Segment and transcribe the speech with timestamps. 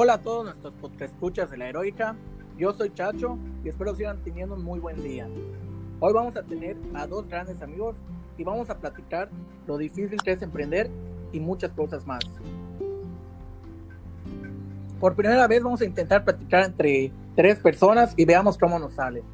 [0.00, 2.14] Hola a todos nuestros escuchas de la heroica.
[2.56, 5.28] Yo soy Chacho y espero sigan teniendo un muy buen día.
[5.98, 7.96] Hoy vamos a tener a dos grandes amigos
[8.36, 9.28] y vamos a platicar
[9.66, 10.88] lo difícil que es emprender
[11.32, 12.20] y muchas cosas más.
[15.00, 19.24] Por primera vez vamos a intentar platicar entre tres personas y veamos cómo nos sale.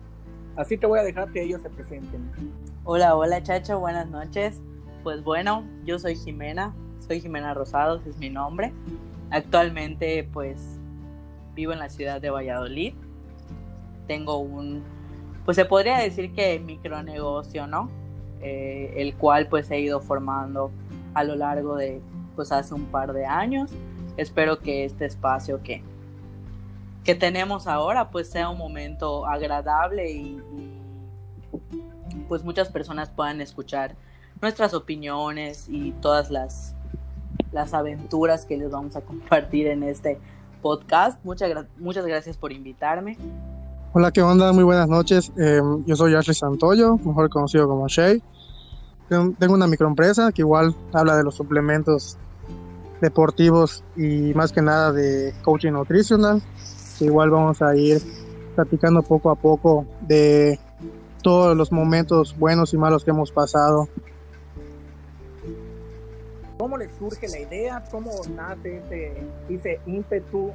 [0.57, 2.31] Así que voy a dejar que ellos se presenten.
[2.85, 4.63] Hola, hola Chacho, buenas noches.
[5.03, 6.75] Pues bueno, yo soy Jimena,
[7.07, 8.73] soy Jimena Rosados, es mi nombre.
[9.35, 10.79] Actualmente pues
[11.57, 12.95] vivo en la ciudad de Valladolid.
[14.07, 14.85] Tengo un,
[15.45, 17.91] pues se podría decir que micronegocio, ¿no?
[18.41, 20.71] Eh, el cual pues he ido formando
[21.15, 22.01] a lo largo de
[22.37, 23.73] pues hace un par de años.
[24.17, 25.83] Espero que este espacio que,
[27.03, 30.41] que tenemos ahora pues sea un momento agradable y,
[31.53, 33.97] y pues muchas personas puedan escuchar
[34.41, 36.77] nuestras opiniones y todas las
[37.55, 40.19] las aventuras que les vamos a compartir en este
[40.61, 41.25] podcast.
[41.25, 43.17] Muchas, muchas gracias por invitarme.
[43.93, 44.53] Hola, ¿qué onda?
[44.53, 45.33] Muy buenas noches.
[45.37, 48.21] Em, yo soy Ashley Santoyo, mejor conocido como Shay.
[49.09, 52.19] Tengo una microempresa que igual habla de los suplementos
[53.01, 56.43] deportivos y más que nada de coaching nutricional.
[56.99, 58.03] Que igual vamos a ir
[58.57, 60.59] platicando poco a poco de
[61.23, 63.89] todos los momentos buenos y malos que hemos pasado
[66.65, 67.85] ¿Cómo les surge la idea?
[67.91, 68.81] ¿Cómo nace
[69.51, 70.51] ese, ímpetu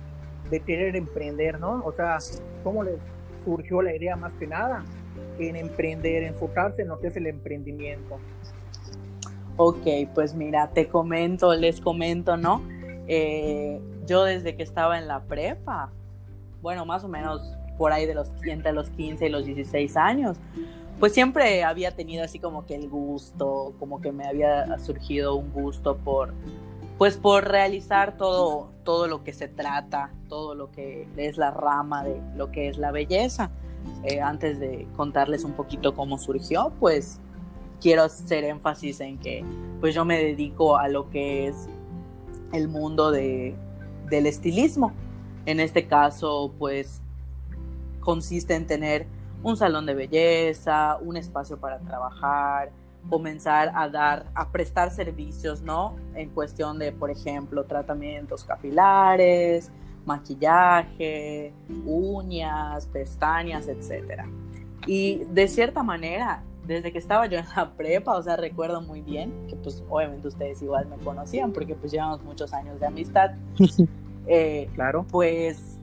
[0.49, 1.83] de querer emprender, no?
[1.85, 2.17] O sea,
[2.63, 2.97] ¿cómo les
[3.45, 4.83] surgió la idea más que nada
[5.37, 8.17] en emprender, enfocarse en lo que es el emprendimiento?
[9.57, 9.85] Ok,
[10.15, 12.63] pues mira, te comento, les comento, ¿no?
[13.07, 15.91] Eh, yo desde que estaba en la prepa,
[16.63, 20.37] bueno, más o menos por ahí de los, entre los 15 y los 16 años,
[20.99, 25.51] pues siempre había tenido así como que el gusto, como que me había surgido un
[25.51, 26.33] gusto por,
[26.97, 32.03] pues por realizar todo, todo lo que se trata, todo lo que es la rama
[32.03, 33.51] de lo que es la belleza.
[34.03, 37.19] Eh, antes de contarles un poquito cómo surgió, pues
[37.79, 39.45] quiero hacer énfasis en que
[39.79, 41.69] pues yo me dedico a lo que es
[42.51, 43.55] el mundo de,
[44.09, 44.91] del estilismo.
[45.45, 47.01] En este caso, pues
[48.01, 49.07] consiste en tener
[49.43, 52.71] un salón de belleza, un espacio para trabajar,
[53.09, 55.95] comenzar a dar, a prestar servicios, ¿no?
[56.15, 59.71] En cuestión de, por ejemplo, tratamientos capilares,
[60.05, 61.53] maquillaje,
[61.85, 64.23] uñas, pestañas, etc.
[64.85, 69.01] Y de cierta manera, desde que estaba yo en la prepa, o sea, recuerdo muy
[69.01, 73.31] bien, que pues obviamente ustedes igual me conocían porque pues llevamos muchos años de amistad.
[74.31, 75.07] Eh, claro.
[75.09, 75.78] Pues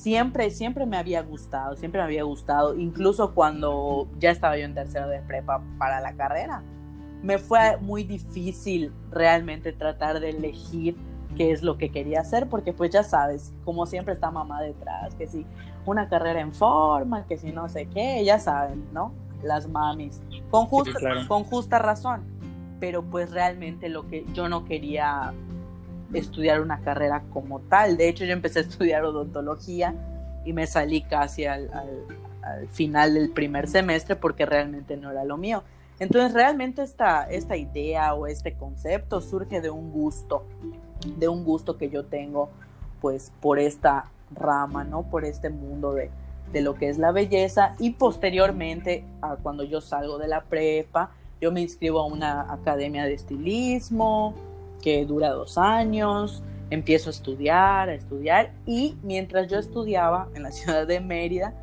[0.00, 4.74] siempre, siempre me había gustado, siempre me había gustado, incluso cuando ya estaba yo en
[4.74, 6.62] tercero de prepa para la carrera.
[7.22, 10.96] Me fue muy difícil realmente tratar de elegir
[11.36, 15.14] qué es lo que quería hacer, porque pues ya sabes, como siempre está mamá detrás,
[15.16, 15.44] que si
[15.84, 19.12] una carrera en forma, que si no sé qué, ya saben, ¿no?
[19.42, 22.22] Las mamis, con justa, con justa razón,
[22.80, 25.34] pero pues realmente lo que yo no quería
[26.14, 27.96] estudiar una carrera como tal.
[27.96, 29.94] De hecho, yo empecé a estudiar odontología
[30.44, 31.70] y me salí casi al,
[32.70, 35.62] final del primer semestre porque realmente no era lo mío.
[35.98, 40.44] Entonces, realmente esta, esta idea o este concepto surge de un gusto,
[41.18, 42.48] de un gusto que yo tengo,
[43.00, 45.02] pues, por esta rama, ¿no?
[45.02, 46.10] Por este mundo de,
[46.52, 49.04] de lo que es la belleza y posteriormente,
[49.42, 51.10] cuando yo salgo de la prepa,
[51.40, 54.34] yo me inscribo a una academia de estilismo,
[54.82, 60.52] que dura dos años, empiezo a estudiar, a estudiar y mientras yo estudiaba en la
[60.52, 61.54] ciudad de Mérida,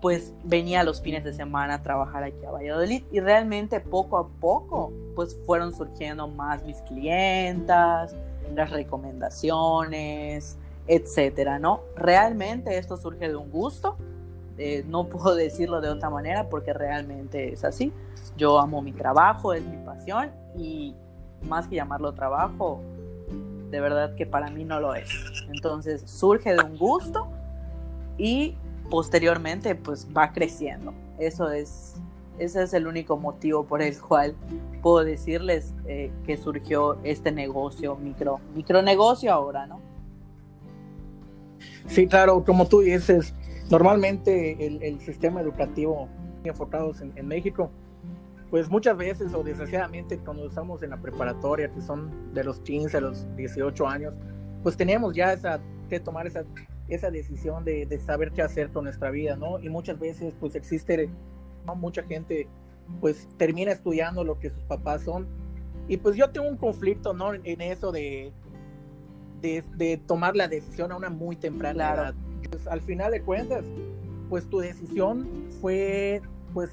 [0.00, 4.28] pues venía los fines de semana a trabajar aquí a Valladolid y realmente poco a
[4.28, 8.14] poco pues fueron surgiendo más mis clientas,
[8.54, 11.80] las recomendaciones, etcétera, ¿no?
[11.96, 13.96] Realmente esto surge de un gusto,
[14.56, 17.92] eh, no puedo decirlo de otra manera porque realmente es así.
[18.36, 20.94] Yo amo mi trabajo, es mi pasión y
[21.42, 22.80] más que llamarlo trabajo,
[23.70, 25.10] de verdad que para mí no lo es.
[25.48, 27.28] Entonces surge de un gusto
[28.16, 28.56] y
[28.90, 30.94] posteriormente pues va creciendo.
[31.18, 31.96] Eso es,
[32.38, 34.34] ese es el único motivo por el cual
[34.82, 39.80] puedo decirles eh, que surgió este negocio, micro, micronegocio ahora, ¿no?
[41.86, 43.34] Sí, claro, como tú dices,
[43.70, 46.08] normalmente el, sistema educativo
[46.44, 47.70] enfocados en, en México
[48.50, 52.96] pues muchas veces o desgraciadamente cuando estamos en la preparatoria, que son de los 15
[52.96, 54.14] a los 18 años,
[54.62, 56.44] pues tenemos ya esa, que tomar esa,
[56.88, 59.58] esa decisión de, de, saber qué hacer con nuestra vida, ¿no?
[59.58, 61.10] Y muchas veces pues existe,
[61.66, 61.74] ¿no?
[61.74, 62.48] mucha gente
[63.00, 65.26] pues termina estudiando lo que sus papás son.
[65.88, 67.34] Y pues yo tengo un conflicto, ¿no?
[67.34, 68.32] En eso de,
[69.40, 72.14] de, tomar la decisión a una muy temprana edad.
[72.50, 73.64] Pues, al final de cuentas,
[74.28, 75.26] pues tu decisión
[75.60, 76.22] fue
[76.52, 76.70] pues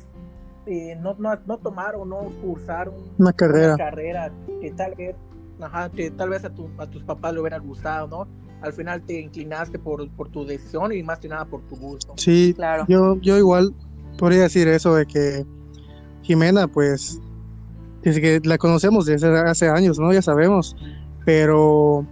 [0.68, 3.76] eh, no, no, no, tomar o no cursar una carrera.
[3.78, 4.32] carrera
[4.62, 5.16] que tal vez,
[5.62, 8.28] ajá, que tal vez a, tu, a tus papás le hubiera gustado, ¿no?
[8.62, 12.14] Al final te inclinaste por, por tu decisión y más que nada por tu gusto.
[12.18, 12.86] Sí, claro.
[12.88, 13.74] Yo, yo igual
[14.18, 15.46] podría decir eso de que
[16.24, 17.20] Jimena, pues,
[18.02, 20.12] desde que la conocemos desde hace años, ¿no?
[20.14, 20.76] Ya sabemos,
[21.26, 22.06] pero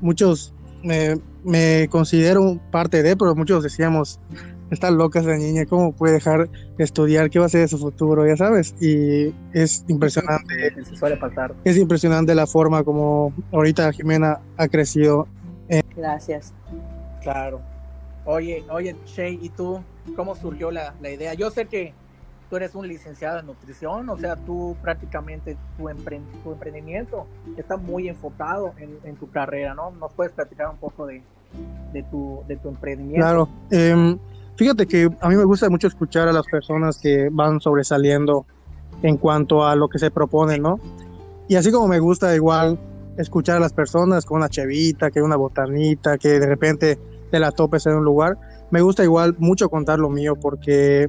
[0.00, 0.52] muchos
[0.84, 4.20] me, me considero parte de, pero muchos decíamos,
[4.70, 7.30] está loca esa niña, ¿cómo puede dejar de estudiar?
[7.30, 8.26] ¿Qué va a ser de su futuro?
[8.26, 10.74] Ya sabes, y es impresionante.
[10.94, 11.54] suele pasar.
[11.64, 15.26] Es impresionante la forma como ahorita Jimena ha crecido.
[15.96, 16.52] Gracias.
[17.22, 17.60] Claro.
[18.24, 19.80] Oye, oye, Shay, ¿y tú
[20.14, 21.34] cómo surgió la, la idea?
[21.34, 21.94] Yo sé que
[22.48, 27.26] tú eres un licenciado en nutrición, o sea, tú prácticamente tu, emprendimiento
[27.56, 29.90] está muy enfocado en, tu carrera, ¿no?
[29.90, 31.22] ¿Nos puedes platicar un poco de,
[32.10, 33.20] tu, de tu emprendimiento?
[33.20, 34.18] Claro, em,
[34.58, 38.44] fíjate que a mí me gusta mucho escuchar a las personas que van sobresaliendo
[39.02, 40.80] en cuanto a lo que se propone, ¿no?
[41.46, 42.78] Y así como me gusta igual
[43.16, 46.98] escuchar a las personas con una chevita, que una botanita, que de repente
[47.30, 48.36] te la topes en un lugar,
[48.70, 51.08] me gusta igual mucho contar lo mío porque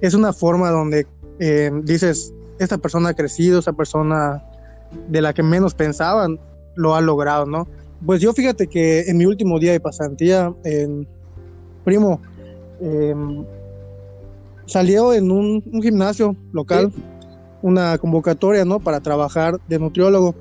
[0.00, 1.06] es una forma donde
[1.38, 4.42] eh, dices, esta persona ha crecido, esta persona
[5.08, 6.40] de la que menos pensaban
[6.74, 7.68] lo ha logrado, ¿no?
[8.04, 11.06] Pues yo fíjate que en mi último día de pasantía, en
[11.84, 12.20] primo,
[12.80, 13.44] em,
[14.66, 16.92] salió en un, gimnasio local
[17.62, 18.80] una convocatoria, ¿no?
[18.80, 20.34] Para trabajar de nutriólogo.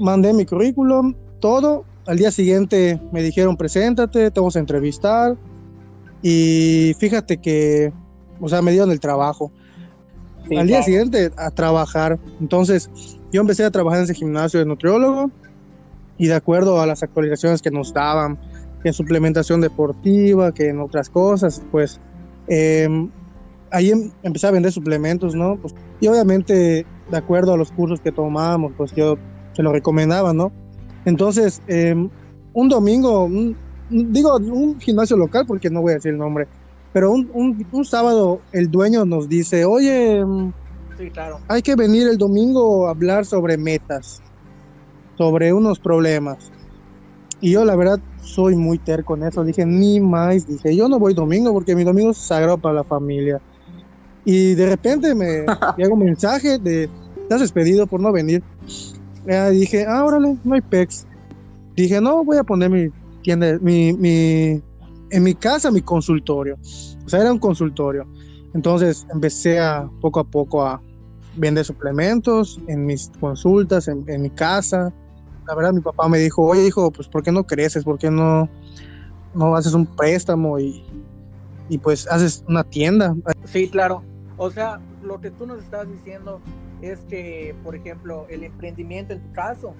[0.00, 1.84] Mandé mi currículum, todo.
[2.06, 5.36] Al día siguiente me dijeron, preséntate, te vamos a entrevistar.
[6.22, 7.92] Y fíjate que
[8.40, 9.50] o sea, me dieron el trabajo.
[10.56, 12.18] Al día siguiente a trabajar.
[12.40, 12.90] Entonces,
[13.32, 15.30] yo empecé a trabajar en ese gimnasio de nutriólogo
[16.16, 18.38] y de acuerdo a las actualizaciones que nos daban,
[18.84, 22.00] en suplementación deportiva, que en otras cosas, pues
[22.46, 23.10] em,
[23.70, 25.56] ahí em, empecé a vender suplementos, ¿no?
[25.56, 29.16] Pues, y obviamente, de acuerdo a los cursos que tomábamos, pues yo
[29.52, 30.52] se lo recomendaba, ¿no?
[31.04, 32.08] Entonces, em,
[32.52, 33.28] un domingo,
[33.90, 36.46] digo un gimnasio local porque no voy a decir el nombre,
[36.92, 37.30] pero un,
[37.72, 40.52] un, sábado el dueño nos dice, oye, mm,
[41.48, 44.22] hay que venir el domingo a hablar sobre metas,
[45.16, 46.50] sobre unos problemas.
[47.40, 48.00] Y yo la verdad
[48.34, 49.44] soy muy terco en eso.
[49.44, 50.46] Dije, ni más.
[50.46, 53.40] Dije, yo no voy domingo porque mi domingo es sagrado para la familia.
[54.24, 55.44] Y de repente me
[55.76, 56.88] llega un mensaje de,
[57.22, 58.42] estás despedido por no venir.
[59.26, 61.06] Ya dije, ah, órale, no hay pex.
[61.74, 62.88] Dije, no, voy a poner mi
[63.22, 64.62] tienda, mi, mi,
[65.10, 66.56] en mi casa mi consultorio.
[67.04, 68.06] O sea, era un consultorio.
[68.54, 70.80] Entonces empecé a poco a poco a
[71.36, 74.92] vender suplementos en mis consultas, en, mi casa.
[75.48, 77.82] La verdad, mi papá me dijo, oye, hijo, pues ¿por qué no creces?
[77.82, 78.50] ¿Por qué no,
[79.32, 80.84] no haces un préstamo y,
[81.70, 83.16] y pues haces una tienda?
[83.46, 84.02] Sí, claro.
[84.36, 86.42] O sea, lo que tú nos estás diciendo
[86.82, 89.72] es que, por ejemplo, el emprendimiento en tu caso,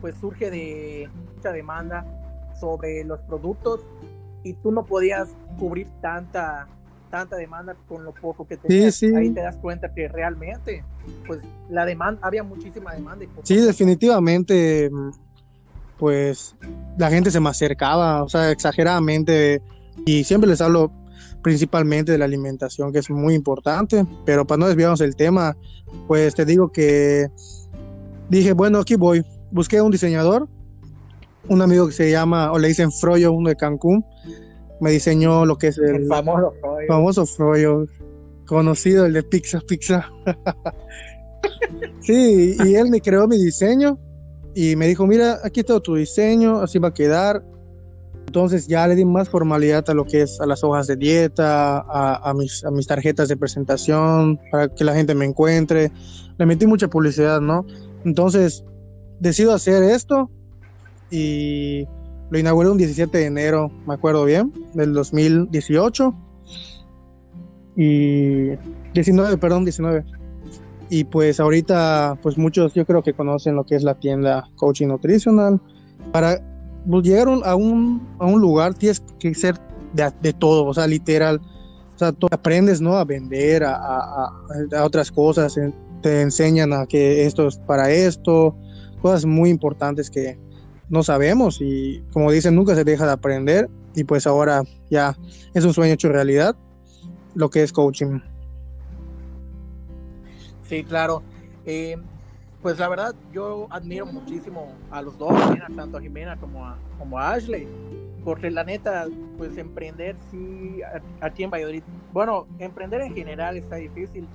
[0.00, 2.04] pues surge de mucha demanda
[2.58, 3.80] sobre los productos
[4.42, 6.66] y tú no podías cubrir tanta
[7.12, 8.94] tanta demanda con lo poco que tenías.
[8.94, 9.14] Sí, sí.
[9.14, 10.82] Ahí te das cuenta que realmente,
[11.26, 13.26] pues la demanda, había muchísima demanda.
[13.42, 14.90] sí, definitivamente,
[15.98, 16.56] pues
[16.96, 19.60] la gente se me acercaba, o sea, exageradamente,
[20.06, 20.90] y siempre les hablo
[21.42, 25.54] principalmente de la alimentación, que es muy importante, pero para no desviarnos del tema,
[26.08, 27.28] pues te digo que
[28.30, 30.48] dije, bueno, aquí voy, busqué un diseñador,
[31.46, 34.02] un amigo que se llama, o le dicen Froyo, uno de Cancún,
[34.82, 36.86] me diseñó lo que es el, famoso Froyo.
[36.88, 37.86] famoso Froyo,
[38.46, 40.10] conocido el de Pizza Pizza.
[42.00, 43.96] sí, y él me creó mi diseño
[44.56, 47.44] y me dijo, mira, aquí está tu diseño, así va a quedar.
[48.26, 51.78] Entonces ya le di más formalidad a lo que es a las hojas de dieta,
[51.78, 55.92] a, a, mis, a mis tarjetas de presentación, para que la gente me encuentre.
[56.38, 57.64] Le metí mucha publicidad, ¿no?
[58.04, 58.64] Entonces
[59.20, 60.28] decido hacer esto
[61.08, 61.86] y
[62.32, 66.14] lo inauguré un 17 de enero, me acuerdo bien, del 2018.
[67.76, 68.52] Y
[68.94, 70.02] 19, perdón, 19.
[70.88, 74.86] Y pues ahorita, pues muchos yo creo que conocen lo que es la tienda Coaching
[74.86, 75.60] Nutritional.
[76.10, 76.42] Para
[76.88, 79.56] pues, llegar a un, a un lugar tienes que ser
[79.92, 81.38] de, todo, o sea, literal.
[81.94, 82.96] O sea, tú aprendes, ¿no?
[82.96, 84.32] A vender, a, a,
[84.74, 85.54] a otras cosas,
[86.00, 88.56] te enseñan a que esto es para esto,
[89.02, 90.38] cosas muy importantes que,
[90.92, 95.16] no sabemos y como dicen, nunca se deja de aprender y pues ahora ya
[95.54, 96.54] es un sueño hecho realidad
[97.34, 98.20] lo que es coaching.
[100.68, 101.22] Sí, claro.
[101.64, 101.96] Eh,
[102.60, 105.32] pues la verdad yo admiro muchísimo a los dos,
[105.74, 107.66] tanto a Jimena como a, como a Ashley,
[108.22, 109.06] porque la neta,
[109.38, 110.82] pues emprender sí,
[111.22, 111.82] aquí en Valladolid,
[112.12, 114.28] bueno, emprender en general está difícil,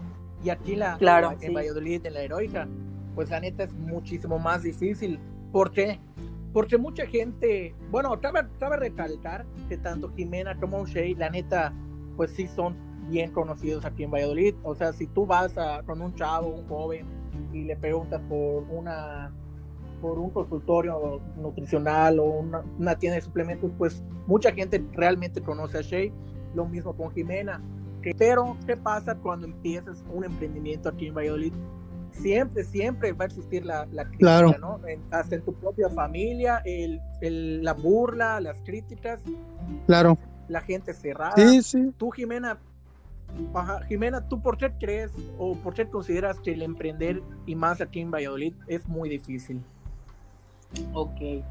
[0.43, 2.67] y aquí la, claro, en Valladolid, en la heroica,
[3.13, 5.19] pues la neta es muchísimo más difícil.
[5.51, 5.99] ¿Por qué?
[6.53, 11.73] Porque mucha gente, bueno, cabe, cabe recalcar que tanto Jimena como Shea, la neta,
[12.15, 12.75] pues sí son
[13.09, 14.55] bien conocidos aquí en Valladolid.
[14.63, 17.05] O sea, si tú vas a, con un chavo, un joven,
[17.53, 19.31] y le preguntas por una
[20.01, 22.25] por un consultorio nutricional o
[22.77, 26.11] una, tienda de suplementos, pues mucha gente realmente conoce a Shea.
[26.53, 27.61] Lo mismo con Jimena.
[28.17, 31.53] Pero, ¿qué pasa cuando empiezas un emprendimiento aquí en Valladolid?
[32.21, 34.79] Siempre, siempre va a existir la, la crítica, ¿no?
[35.11, 39.21] hasta en tu propia familia, el, el, la burla, las críticas.
[39.85, 40.17] Claro.
[40.47, 41.33] La gente cerrada.
[41.35, 41.91] Sí, sí.
[41.97, 42.57] Tú, Jimena,
[43.87, 47.99] Jimena, ¿tú por qué crees o por qué consideras que el emprender y más aquí
[47.99, 49.61] en Valladolid es muy difícil?
[50.93, 51.43] Ok,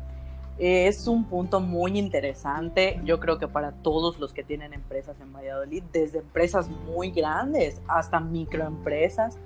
[0.58, 5.32] es un punto muy interesante, yo creo que para todos los que tienen empresas en
[5.32, 9.38] Valladolid, desde empresas muy grandes hasta microempresas,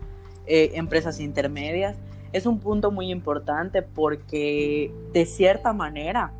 [0.52, 1.96] eh, empresas intermedias,
[2.32, 6.32] es un punto muy importante porque de cierta manera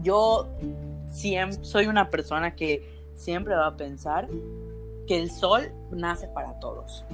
[0.00, 0.46] yo
[1.10, 4.28] siempre soy una persona que siempre va a pensar
[5.08, 7.04] que el sol nace para todos.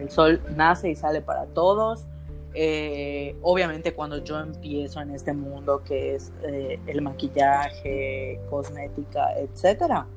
[0.00, 2.04] El sol nace y sale para todos.
[2.54, 10.08] Eh, obviamente cuando yo empiezo en este mundo que es eh, el maquillaje, cosmética, etcétera,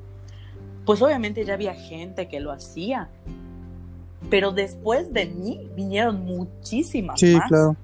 [0.84, 3.08] pues obviamente ya había gente que lo hacía.
[4.30, 7.48] Pero después de mí vinieron muchísimas sí, más.
[7.48, 7.76] Claro.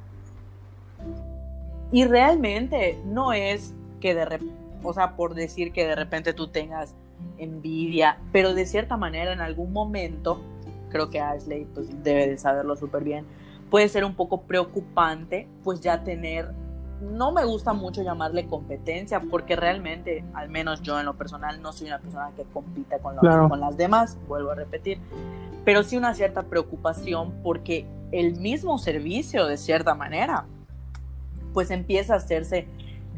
[1.93, 6.49] Y realmente no es que de repente, o sea, por decir que de repente tú
[6.49, 6.95] tengas
[7.39, 10.41] envidia, pero de cierta manera en algún momento,
[10.91, 13.27] creo que Ashley pues debe de saberlo súper bien,
[13.71, 16.51] puede ser un poco preocupante pues ya tener,
[17.03, 21.73] no me gusta mucho llamarle competencia porque realmente, al menos yo en lo personal, no
[21.73, 24.99] soy una persona que compita con, con las demás, vuelvo a repetir,
[25.65, 30.47] pero sí una cierta preocupación porque el mismo servicio de cierta manera
[31.53, 32.67] pues empieza a hacerse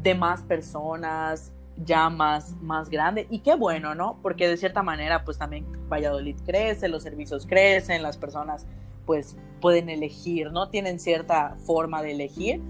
[0.01, 3.27] de más personas, ya más, más grande.
[3.29, 4.19] Y qué bueno, ¿no?
[4.21, 8.65] Porque de cierta manera, pues también Valladolid crece, los servicios crecen, las personas
[9.05, 10.69] pues pueden elegir, ¿no?
[10.69, 12.61] Tienen cierta forma de elegir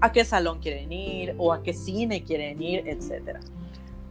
[0.00, 3.38] a qué salón quieren ir o a qué cine quieren ir, etc.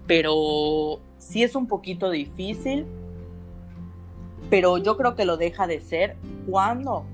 [0.08, 2.86] Pero sí es un poquito difícil,
[4.50, 6.16] pero yo creo que lo deja de ser
[6.50, 7.06] cuando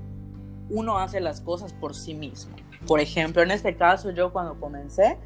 [0.70, 2.56] uno hace las cosas por sí mismo.
[2.86, 5.18] Por ejemplo, en este caso, yo cuando comencé,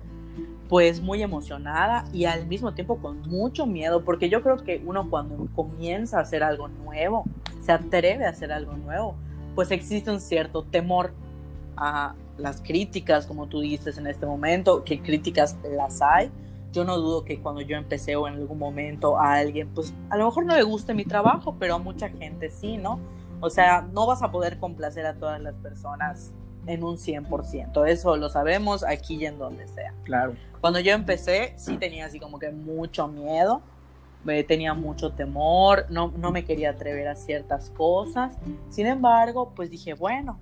[0.68, 5.10] pues muy emocionada y al mismo tiempo con mucho miedo, porque yo creo que uno
[5.10, 7.24] cuando comienza a hacer algo nuevo,
[7.60, 9.16] se atreve a hacer algo nuevo,
[9.54, 11.12] pues existe un cierto temor
[11.76, 16.30] a las críticas, como tú dices en este momento, que críticas las hay.
[16.72, 20.16] Yo no dudo que cuando yo empecé o en algún momento a alguien, pues a
[20.16, 23.00] lo mejor no le guste mi trabajo, pero a mucha gente sí, ¿no?
[23.40, 26.32] O sea, no vas a poder complacer a todas las personas
[26.66, 27.88] en un 100%.
[27.88, 29.94] Eso lo sabemos aquí y en donde sea.
[30.04, 30.34] Claro.
[30.60, 33.62] Cuando yo empecé, sí tenía así como que mucho miedo,
[34.46, 38.36] tenía mucho temor, no, no me quería atrever a ciertas cosas.
[38.68, 40.38] Sin embargo, pues dije, bueno,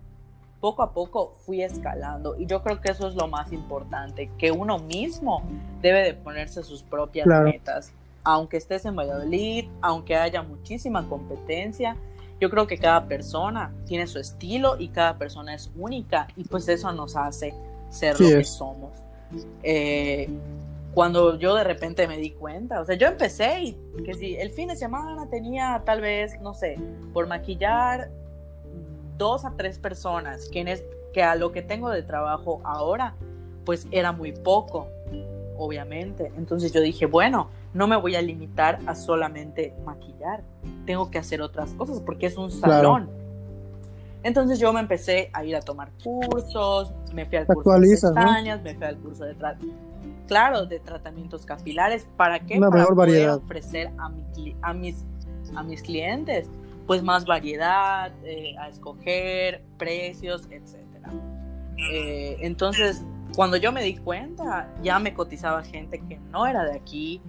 [0.61, 4.51] poco a poco fui escalando y yo creo que eso es lo más importante, que
[4.51, 5.43] uno mismo
[5.81, 7.93] debe de ponerse sus propias metas.
[8.25, 11.97] Aunque estés en Valladolid, aunque haya muchísima competencia,
[12.41, 16.69] yo creo que cada persona tiene su estilo y cada persona es única y pues
[16.69, 17.55] eso nos hace
[17.91, 18.91] ser lo que somos.
[19.63, 20.29] Eh,
[20.95, 24.51] cuando yo de repente me di cuenta, o sea, yo empecé y que si el
[24.51, 26.77] fin de semana tenía tal vez, no sé,
[27.13, 28.11] por maquillar
[29.19, 30.83] dos a tres personas, que,
[31.13, 33.15] que a lo que tengo de trabajo ahora,
[33.65, 34.89] pues era muy poco,
[35.59, 36.33] obviamente.
[36.37, 40.43] Entonces yo dije, bueno, no me voy a limitar a solamente maquillar,
[40.87, 43.11] tengo que hacer otras cosas porque es un salón.
[44.23, 48.63] Entonces yo me empecé a ir a tomar cursos, me fui al curso de pestañas,
[48.63, 49.37] me fui al curso de
[50.27, 52.59] claro, de tratamientos capilares, ¿para qué?
[52.59, 53.37] Una Para mejor variedad.
[53.37, 54.11] ofrecer a,
[54.63, 55.05] a, mis,
[55.55, 56.49] a mis clientes
[56.89, 61.11] pues más variedad, eh, a escoger, precios, etcétera.
[61.93, 63.05] Eh, entonces,
[63.37, 67.21] cuando yo me di cuenta, ya me cotizaba gente que no era de aquí,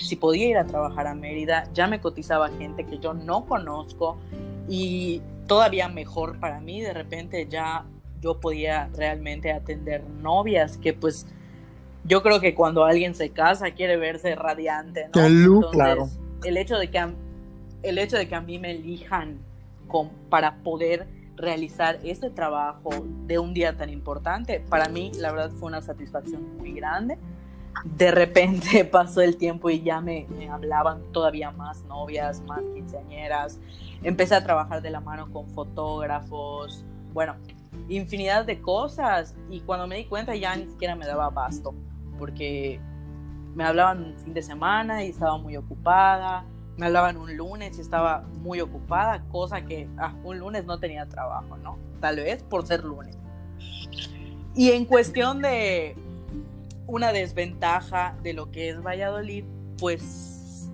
[0.00, 4.18] si podía ir a trabajar a Mérida, ya me cotizaba gente que yo no conozco
[4.68, 7.84] y todavía mejor para mí, de repente ya
[8.20, 11.26] yo podía realmente atender novias que pues
[12.04, 15.26] yo creo que cuando alguien se casa quiere verse radiante, ¿no?
[15.26, 16.08] El claro.
[16.44, 16.98] El hecho de que
[17.82, 19.38] el hecho de que a mí me elijan
[19.88, 22.90] con, para poder realizar este trabajo
[23.26, 27.18] de un día tan importante, para mí la verdad fue una satisfacción muy grande.
[27.84, 33.58] De repente pasó el tiempo y ya me, me hablaban todavía más novias, más quinceañeras.
[34.02, 37.36] Empecé a trabajar de la mano con fotógrafos, bueno,
[37.88, 41.74] infinidad de cosas y cuando me di cuenta ya ni siquiera me daba abasto
[42.18, 42.80] porque
[43.54, 46.44] me hablaban fin de semana y estaba muy ocupada,
[46.76, 51.06] me hablaban un lunes y estaba muy ocupada, cosa que ah, un lunes no tenía
[51.06, 51.78] trabajo, ¿no?
[52.00, 53.16] Tal vez por ser lunes.
[54.54, 55.96] Y en cuestión de
[56.86, 59.44] una desventaja de lo que es Valladolid,
[59.78, 60.70] pues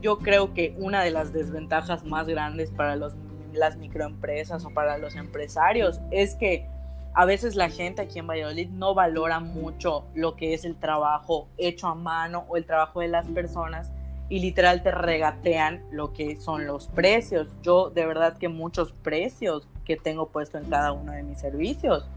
[0.00, 3.14] yo creo que una de las desventajas más grandes para los,
[3.52, 6.68] las microempresas o para los empresarios es que
[7.14, 11.48] a veces la gente aquí en Valladolid no valora mucho lo que es el trabajo
[11.56, 13.90] hecho a mano o el trabajo de las personas
[14.28, 17.48] y literal te regatean lo que son los precios.
[17.62, 22.08] Yo de verdad que muchos precios que tengo puesto en cada uno de mis servicios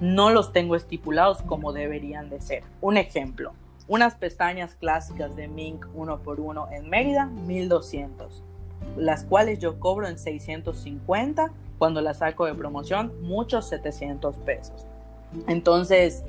[0.00, 2.62] no los tengo estipulados como deberían de ser.
[2.80, 3.52] Un ejemplo,
[3.88, 8.42] unas pestañas clásicas de Mink uno por uno en Mérida, 1200,
[8.96, 14.86] las cuales yo cobro en 650 cuando la saco de promoción, muchos 700 pesos.
[15.48, 16.22] Entonces,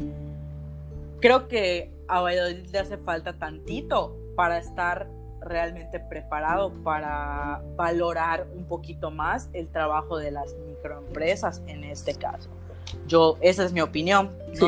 [1.20, 5.10] creo que a Valladolid le hace falta tantito para estar
[5.42, 12.50] realmente preparado para valorar un poquito más el trabajo de las microempresas en este caso.
[13.08, 14.32] Yo, esa es mi opinión.
[14.54, 14.68] Sí,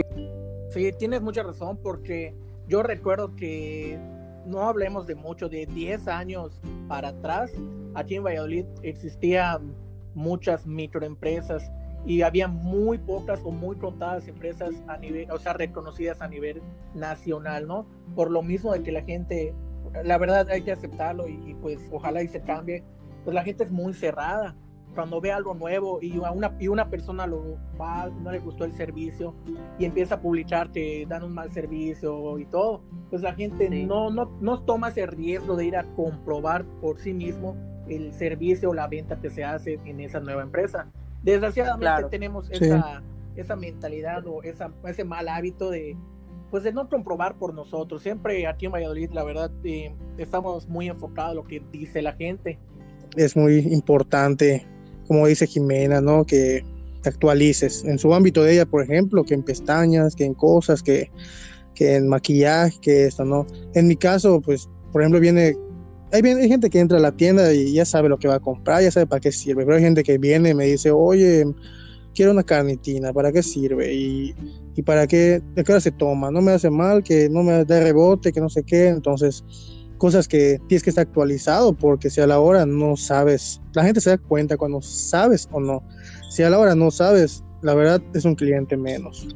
[0.69, 2.35] sí tienes mucha razón porque
[2.67, 3.99] yo recuerdo que
[4.45, 7.51] no hablemos de mucho, de 10 años para atrás,
[7.95, 9.59] aquí en Valladolid existía
[10.13, 11.71] muchas microempresas
[12.05, 16.61] y había muy pocas o muy contadas empresas a nivel, o sea, reconocidas a nivel
[16.93, 17.85] nacional, ¿no?
[18.15, 19.53] Por lo mismo de que la gente,
[20.03, 22.83] la verdad hay que aceptarlo y, pues ojalá y se cambie,
[23.23, 24.55] pues la gente es muy cerrada.
[24.95, 28.71] Cuando ve algo nuevo y una, y una persona lo va, no le gustó el
[28.71, 29.35] servicio
[29.77, 32.81] y empieza a publicar que dan un mal servicio y todo,
[33.11, 37.13] pues la gente no, no, no toma ese riesgo de ir a comprobar por sí
[37.13, 37.55] mismo
[37.87, 40.91] el servicio o la venta que se hace en esa nueva empresa.
[41.27, 43.03] Desgraciadamente tenemos esa,
[43.35, 45.97] esa mentalidad o esa, ese mal hábito de,
[46.49, 48.01] pues de no comprobar por nosotros.
[48.01, 52.13] Siempre aquí en Valladolid, la verdad, eh, estamos muy enfocados en lo que dice la
[52.13, 52.57] gente.
[53.17, 54.65] Es muy importante,
[55.05, 56.23] como dice Jimena, ¿no?
[56.25, 56.63] Que
[57.01, 60.81] te actualices en su ámbito de ella, por ejemplo, que en pestañas, que en cosas,
[60.81, 61.11] que,
[61.75, 63.45] que en maquillaje, que esto, ¿no?
[63.73, 65.57] En mi caso, pues, por ejemplo, viene
[66.11, 68.81] hay, gente que entra a la tienda y ya sabe lo que va a comprar,
[68.81, 71.45] ya sabe para qué sirve, pero hay gente que viene y me dice, oye,
[72.13, 73.93] quiero una carnitina, ¿para qué sirve?
[73.93, 74.35] Y,
[74.75, 77.65] y para qué, de qué hora se toma, no me hace mal, que no me
[77.65, 79.43] da rebote, que no sé qué, entonces
[79.97, 83.99] cosas que tienes que estar actualizado porque si a la hora no sabes, la gente
[83.99, 85.83] se da cuenta cuando sabes o no,
[86.29, 89.27] si a la hora no sabes, la verdad es un cliente menos.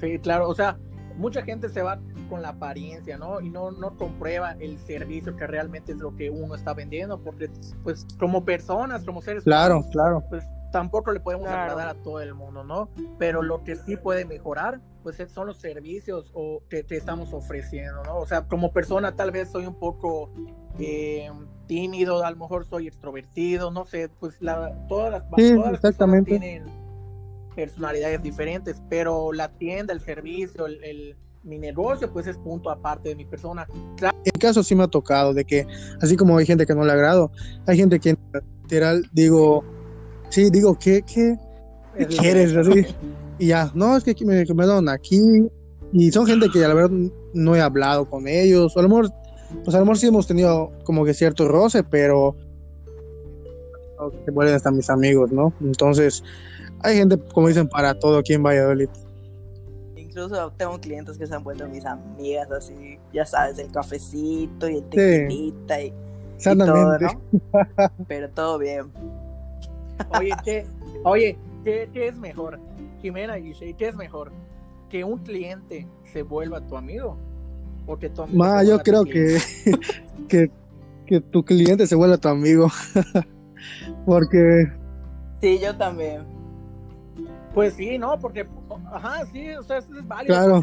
[0.00, 0.76] Sí, claro, o sea,
[1.16, 2.00] mucha gente se va
[2.32, 3.42] con la apariencia, ¿no?
[3.42, 7.50] Y no, no comprueba el servicio que realmente es lo que uno está vendiendo, porque
[7.84, 10.24] pues como personas, como seres claro, humanos, claro.
[10.30, 10.42] pues
[10.72, 12.88] tampoco le podemos agradar a todo el mundo, ¿no?
[13.18, 18.02] Pero lo que sí puede mejorar, pues son los servicios o que te estamos ofreciendo,
[18.02, 18.16] ¿no?
[18.16, 20.30] O sea, como persona tal vez soy un poco
[20.78, 21.30] eh,
[21.66, 26.64] tímido, a lo mejor soy extrovertido, no sé, pues la, todas las, todas las tienen
[27.54, 31.14] personalidades diferentes, pero la tienda, el servicio, el
[31.44, 33.66] mi negocio, pues es punto aparte de mi persona.
[34.00, 35.66] En mi caso sí me ha tocado de que,
[36.00, 37.30] así como hay gente que no le agrado,
[37.66, 38.16] hay gente que
[38.62, 39.64] literal digo,
[40.28, 41.36] sí, digo, ¿qué, qué,
[42.06, 42.56] quieres?
[42.56, 42.86] Así,
[43.38, 45.20] y ya, no, es que me, me dan aquí,
[45.92, 46.96] y son gente que a la verdad
[47.34, 49.10] no he hablado con ellos, o a lo mejor,
[49.64, 52.36] pues a lo mejor sí hemos tenido como que cierto roce, pero
[54.24, 55.52] se vuelven hasta mis amigos, ¿no?
[55.60, 56.22] Entonces,
[56.80, 58.88] hay gente, como dicen, para todo aquí en Valladolid
[60.12, 64.76] incluso tengo clientes que se han vuelto mis amigas, así, ya sabes, el cafecito y
[64.76, 65.92] el tequilita y,
[66.42, 67.20] todo, ¿no?
[68.08, 68.92] Pero todo bien.
[70.18, 70.66] Oye, ¿qué,
[71.04, 72.60] oye, ¿qué, es mejor?
[73.00, 74.32] Jimena y ¿qué es mejor?
[74.90, 77.16] ¿Que un cliente se vuelva tu amigo?
[77.86, 79.38] ¿O que tu amigo yo creo que,
[80.28, 80.50] que,
[81.06, 82.68] que tu cliente se vuelva tu amigo.
[84.06, 84.70] Porque...
[85.40, 86.22] Sí, yo también.
[87.54, 88.18] Pues sí, ¿no?
[88.18, 88.46] Porque,
[88.92, 90.34] ajá, sí, o sea, es válido.
[90.34, 90.60] Claro.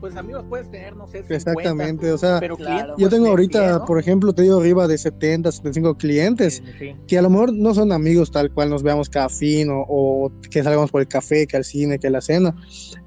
[0.00, 3.84] pues amigos puedes tener, no sé, 50, Exactamente, o sea, pero yo pues, tengo ahorita,
[3.84, 6.62] por ejemplo, te digo arriba de 70, 75 clientes
[7.06, 10.62] que a lo mejor no son amigos tal cual nos veamos cada fin o, que
[10.62, 12.54] salgamos por el café, que al cine, que a la cena,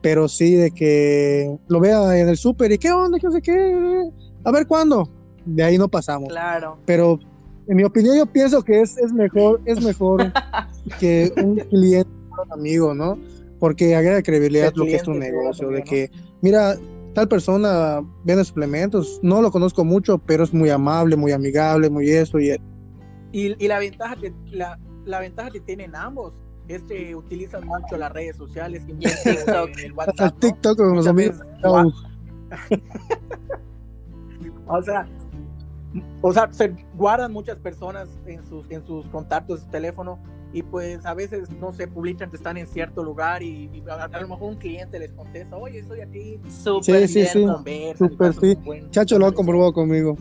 [0.02, 3.42] pero sí de que lo vea en el súper y qué onda, qué no sé
[3.42, 4.10] qué,
[4.44, 5.10] a ver cuándo,
[5.46, 6.30] de ahí no pasamos.
[6.30, 6.78] Claro.
[6.86, 7.20] Pero
[7.68, 10.32] en mi opinión yo pienso que es, es mejor, es mejor
[11.00, 12.10] que un cliente
[12.44, 13.18] un amigo, ¿no?
[13.66, 16.76] Porque agrega credibilidad lo que es tu negocio, de que, mira,
[17.16, 22.12] tal persona vende suplementos, no lo conozco mucho, pero es muy amable, muy amigable, muy
[22.12, 22.56] eso y
[23.32, 26.36] y, la ventaja que la, la ventaja que tienen ambos
[26.68, 30.20] es que utilizan mucho las redes sociales y TikTok, el WhatsApp.
[30.20, 31.38] El TikTok con los amigos.
[34.68, 35.08] o sea,
[36.22, 40.20] o sea, se guardan muchas personas en sus, en sus contactos de teléfono
[40.56, 44.28] y pues a veces, no se publican que están en cierto lugar y, a, lo
[44.30, 46.40] mejor un cliente les contesta, oye, estoy aquí.
[46.48, 47.46] Súper sí, sí, sí.
[47.98, 48.58] Súper sí.
[48.90, 50.16] Chacho lo ha comprobado conmigo.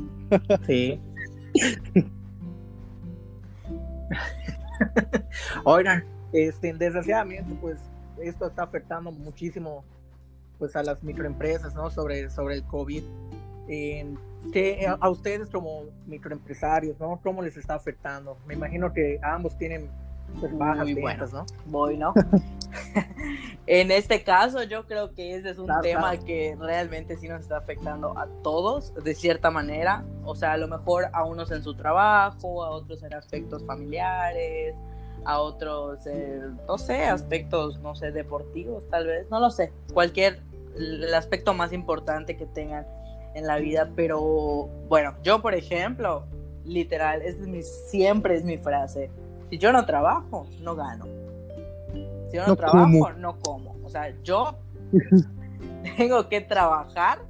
[0.66, 1.00] Sí.
[5.64, 7.78] Oigan, este, desgraciadamente, pues
[8.20, 9.84] esto está afectando muchísimo
[10.58, 11.90] pues a las microempresas, ¿no?
[11.90, 13.04] Sobre, sobre el COVID.
[13.68, 17.20] que a ustedes como microempresarios, ¿no?
[17.22, 18.36] ¿Cómo les está afectando?
[18.48, 19.88] Me imagino que ambos tienen
[20.40, 21.46] pues, bajas ventas, ¿no?
[21.66, 22.12] Voy, ¿no?
[23.66, 27.58] en este caso, yo creo que ese es un tema que realmente sí nos está
[27.58, 30.04] afectando a todos, de cierta manera.
[30.24, 34.74] O sea, a lo mejor a unos en su trabajo, a otros en aspectos familiares,
[35.24, 36.00] a otros,
[36.66, 39.72] no sé, aspectos, no sé, deportivos tal vez, no lo sé.
[39.92, 40.42] Cualquier,
[40.76, 42.86] el aspecto más importante que tengan
[43.34, 43.90] en la vida.
[43.96, 46.26] Pero bueno, yo, por ejemplo,
[46.64, 49.10] literal, es mi, siempre es mi frase
[49.50, 51.06] si yo no trabajo, no gano.
[52.30, 53.76] Si yo no, trabajo, no como.
[53.84, 54.56] O sea, yo
[55.96, 57.20] tengo que trabajar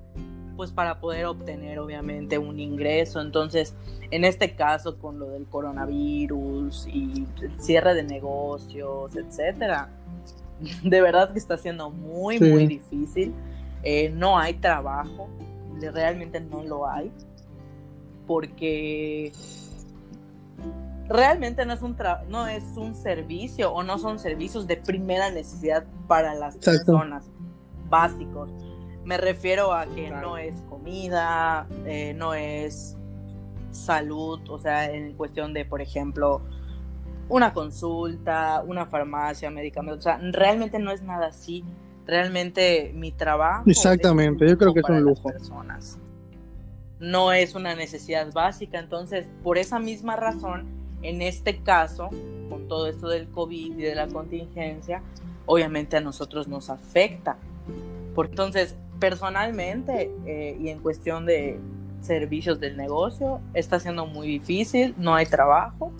[0.57, 3.21] pues para poder obtener obviamente un ingreso.
[3.21, 3.75] Entonces,
[4.11, 9.89] en este caso con lo del coronavirus y el cierre de negocios, etcétera,
[10.83, 13.35] de verdad que está siendo muy, muy difícil.
[13.83, 15.29] Eh, no hay trabajo,
[15.79, 17.13] realmente no lo hay,
[18.27, 19.31] porque
[21.09, 21.97] realmente no es un
[22.29, 27.31] no es un servicio o no son servicios de primera necesidad para las personas
[27.89, 28.51] básicos.
[29.05, 32.97] Me refiero a que no es comida, eh, no es
[33.71, 36.41] salud, o sea, en cuestión de, por ejemplo,
[37.29, 41.65] una consulta, una farmacia, medicamentos, o sea, realmente no es nada así.
[42.07, 43.65] Realmente mi trabajo.
[43.67, 45.23] Exactamente, yo creo que es un lujo.
[45.29, 45.99] Personas.
[46.99, 52.11] No es una necesidad básica, entonces, por esa misma razón, en este caso,
[52.49, 55.03] con todo esto del COVID y de la contingencia,
[55.47, 57.37] obviamente a nosotros nos afecta.
[58.15, 61.61] Porque entonces, personalmente eh, y en cuestión de
[62.01, 65.93] servicios del negocio, está siendo muy difícil, no hay trabajo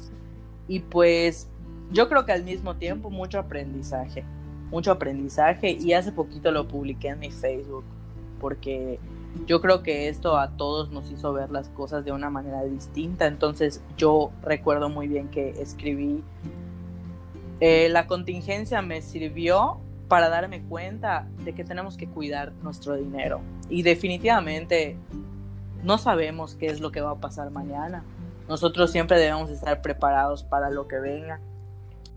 [0.69, 1.49] y pues
[1.93, 4.25] yo creo que al mismo tiempo mucho aprendizaje,
[4.71, 7.85] mucho aprendizaje y hace poquito lo publiqué en mi Facebook
[8.41, 8.99] porque
[9.47, 13.27] yo creo que esto a todos nos hizo ver las cosas de una manera distinta.
[13.27, 16.23] Entonces yo recuerdo muy bien que escribí,
[17.61, 23.41] eh, la contingencia me sirvió para darme cuenta de que tenemos que cuidar nuestro dinero.
[23.69, 24.97] Y definitivamente
[25.83, 28.05] no sabemos qué es lo que va a pasar mañana.
[28.49, 31.41] Nosotros siempre debemos estar preparados para lo que venga.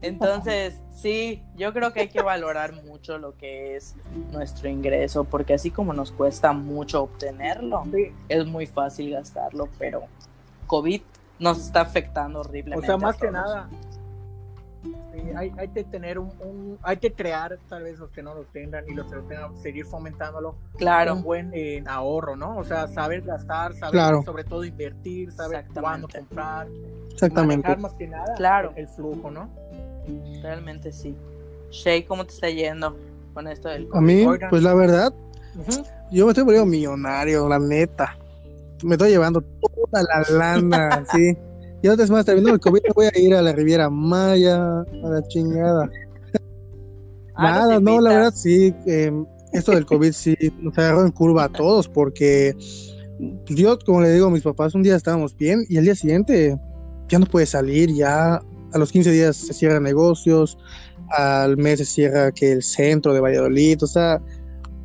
[0.02, 3.96] Entonces, sí, yo creo que hay que valorar mucho lo que es
[4.32, 7.84] nuestro ingreso, porque así como nos cuesta mucho obtenerlo,
[8.30, 10.04] es muy fácil gastarlo, pero
[10.68, 11.02] COVID
[11.40, 12.86] nos está afectando horriblemente.
[12.86, 13.70] O sea, más que nada,
[15.36, 18.88] hay, hay, que tener un, hay que crear, tal vez los que no lo tengan
[18.88, 20.56] y los que lo tengan, seguir fomentándolo.
[20.78, 21.16] Claro.
[21.16, 22.58] Un buen eh, ahorro, ¿no?
[22.58, 26.68] O sea, saber gastar, saber sobre todo invertir, saber cuándo comprar.
[27.12, 27.68] Exactamente.
[27.68, 28.74] Manejar más que nada claro.
[28.76, 29.50] el flujo, ¿no?
[30.42, 31.16] Realmente sí.
[31.72, 32.96] Shay, ¿cómo te está yendo
[33.34, 33.98] con esto del COVID?
[33.98, 35.14] A mí, pues la verdad,
[36.12, 38.18] yo me estoy volviendo millonario, la neta.
[38.84, 41.38] Me estoy llevando toda la lana, sí.
[41.82, 45.28] Y antes más, terminando el COVID, voy a ir a la Riviera Maya, a la
[45.28, 45.90] chingada.
[47.36, 51.44] Ah, Nada, no, la verdad sí, em, esto del COVID sí nos agarró en curva
[51.46, 52.56] a todos, porque
[53.48, 56.58] yo, como le digo a mis papás, un día estábamos bien y el día siguiente
[57.08, 58.42] ya no puede salir, ya
[58.74, 60.58] a los 15 días se cierran negocios,
[61.10, 64.22] al mes se cierra que el centro de Valladolid, o sea,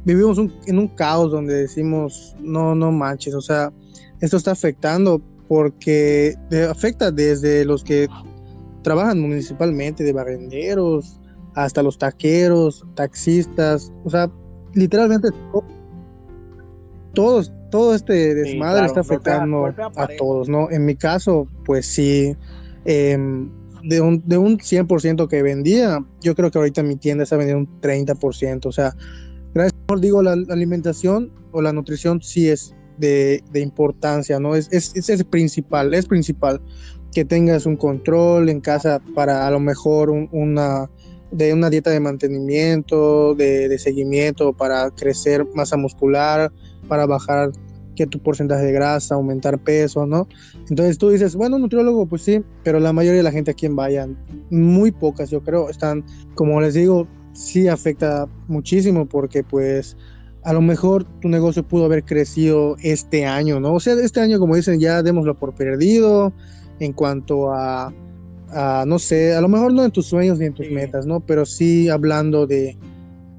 [0.04, 3.72] vivimos en un caos donde decimos, no, no manches, o sea,
[4.20, 6.34] esto está afectando porque
[6.70, 8.08] afecta desde los que
[8.82, 11.20] trabajan municipalmente, de barrenderos,
[11.54, 14.30] hasta los taqueros, taxistas, o sea,
[14.74, 15.28] literalmente
[17.12, 20.70] todos, todo este desmadre está afectando a, todos, ¿no?
[20.70, 22.34] En mi caso, pues sí,
[22.84, 23.18] eh,
[23.82, 27.70] de un, de un 100% que vendía, yo creo que ahorita mi tienda está vendiendo
[27.70, 28.66] un 30%.
[28.66, 28.94] O sea,
[29.54, 34.54] gracias por digo, la, alimentación o la nutrición sí es de, importancia, ¿no?
[34.54, 36.60] Es, es, es, principal, es principal
[37.12, 40.88] que tengas un control en casa para a lo mejor una
[41.30, 46.52] de una dieta de mantenimiento, de, de, seguimiento para crecer masa muscular,
[46.88, 47.52] para bajar
[48.02, 50.26] que tu porcentaje de grasa, aumentar peso, ¿no?
[50.68, 53.76] Entonces tú dices, bueno, nutriólogo, pues sí, pero la mayoría de la gente a quien
[53.76, 54.18] vayan,
[54.50, 59.96] muy pocas yo creo, están, como les digo, sí afecta muchísimo porque pues
[60.42, 63.74] a lo mejor tu negocio pudo haber crecido este año, ¿no?
[63.74, 66.32] O sea, este año, como dicen, ya démoslo por perdido
[66.80, 67.94] en cuanto a,
[68.84, 71.20] no sé, a lo mejor no en tus sueños ni en tus metas, ¿no?
[71.20, 72.76] Pero sí hablando de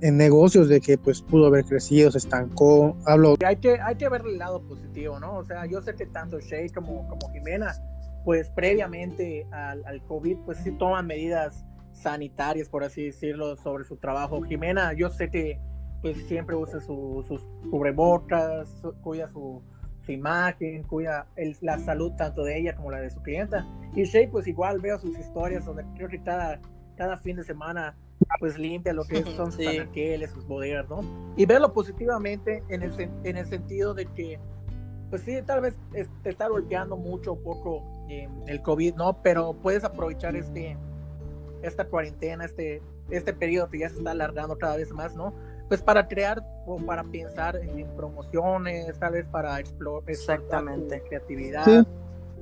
[0.04, 2.98] en negocios de que pues pudo haber crecido, se estancó.
[3.06, 3.36] Hablo.
[3.46, 5.38] Hay que, hay que ver el lado positivo, ¿no?
[5.38, 7.74] O sea, yo sé que tanto Shay como, como Jimena,
[8.26, 11.64] pues previamente al, al COVID, pues sí toman medidas
[11.94, 14.42] sanitarias, por así decirlo, sobre su trabajo.
[14.42, 15.62] Jimena, yo sé que
[16.02, 18.68] pues siempre usa sus cubrebocas,
[19.02, 19.64] cuida su,
[20.02, 23.66] su imagen, cuida el, la salud tanto de ella como la de su clienta.
[23.96, 26.60] Y Shay, pues igual veo sus historias donde creo que cada,
[26.96, 27.96] cada fin de semana
[28.40, 31.02] pues limpia lo que son sus anaqueles, sus bodegas, ¿no?
[31.36, 34.40] Y verlo positivamente en el, en el sentido de que,
[35.10, 35.76] pues sí, tal vez
[36.24, 39.22] te está golpeando mucho un poco eh, el COVID, ¿no?
[39.22, 40.78] Pero puedes aprovechar este
[41.64, 45.34] esta cuarentena, este, este periodo que ya se está alargando cada vez más, ¿no?
[45.70, 51.00] Pues para crear o para pensar en, promociones, tal vez para explorar Exactamente.
[51.00, 51.88] tu creatividad,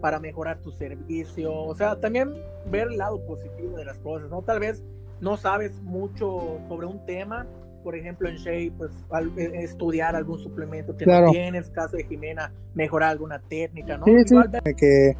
[0.01, 2.33] para mejorar tu servicio, o sea, también
[2.69, 4.41] ver el lado positivo de las cosas, ¿no?
[4.41, 4.83] Tal vez
[5.19, 7.47] no sabes mucho sobre un tema,
[7.83, 8.91] por ejemplo en Shea, pues
[9.37, 14.05] eh, estudiar algún suplemento que no tienes, caso de Jimena, mejorar alguna técnica, ¿no?
[14.07, 15.15] Igual, que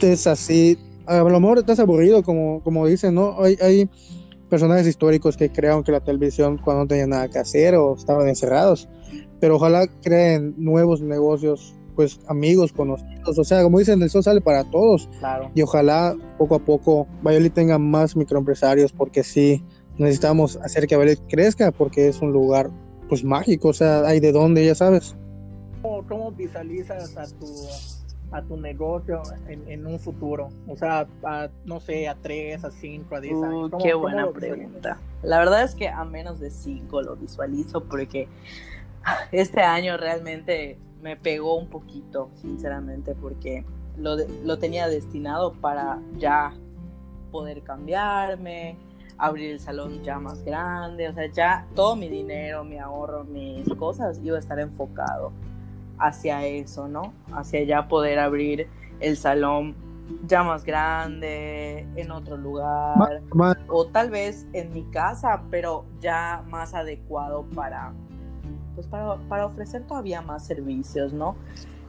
[0.00, 0.76] es así
[1.10, 3.42] a lo mejor estás aburrido, como, como dicen, ¿no?
[3.42, 3.90] Hay, hay
[4.48, 8.28] personajes históricos que crearon que la televisión cuando no tenía nada que hacer o estaban
[8.28, 8.88] encerrados,
[9.40, 14.40] pero ojalá creen nuevos negocios, pues amigos, conocidos, o sea, como dicen, el sol sale
[14.40, 15.08] para todos.
[15.18, 15.50] Claro.
[15.54, 19.64] Y ojalá poco a poco Valladolid tenga más microempresarios, porque sí,
[19.98, 22.70] necesitamos hacer que Valladolid crezca, porque es un lugar,
[23.08, 25.16] pues mágico, o sea, hay de dónde, ya sabes.
[25.82, 27.46] ¿Cómo, cómo visualizas a tu
[28.32, 30.48] a tu negocio en, un futuro?
[30.68, 31.06] O sea,
[31.64, 33.70] no sé, a tres, a cinco, a diez años.
[33.82, 34.98] qué buena pregunta.
[35.22, 38.28] La verdad es que a menos de cinco lo visualizo porque
[39.32, 43.64] este año realmente me pegó un poquito, sinceramente, porque
[43.96, 46.52] lo, lo tenía destinado para ya
[47.30, 48.76] poder cambiarme,
[49.20, 53.68] abrir el salón ya más grande, o sea, ya todo mi dinero, mi ahorro, mis
[53.74, 55.32] cosas iba a estar enfocado
[55.98, 57.12] hacia eso, ¿no?
[57.32, 58.68] Hacia ya poder abrir
[59.00, 59.74] el salón
[60.26, 63.22] ya más grande, en otro lugar,
[63.68, 67.92] o tal vez en mi casa, pero ya más adecuado para,
[68.74, 71.36] pues para, para ofrecer todavía más servicios, ¿no?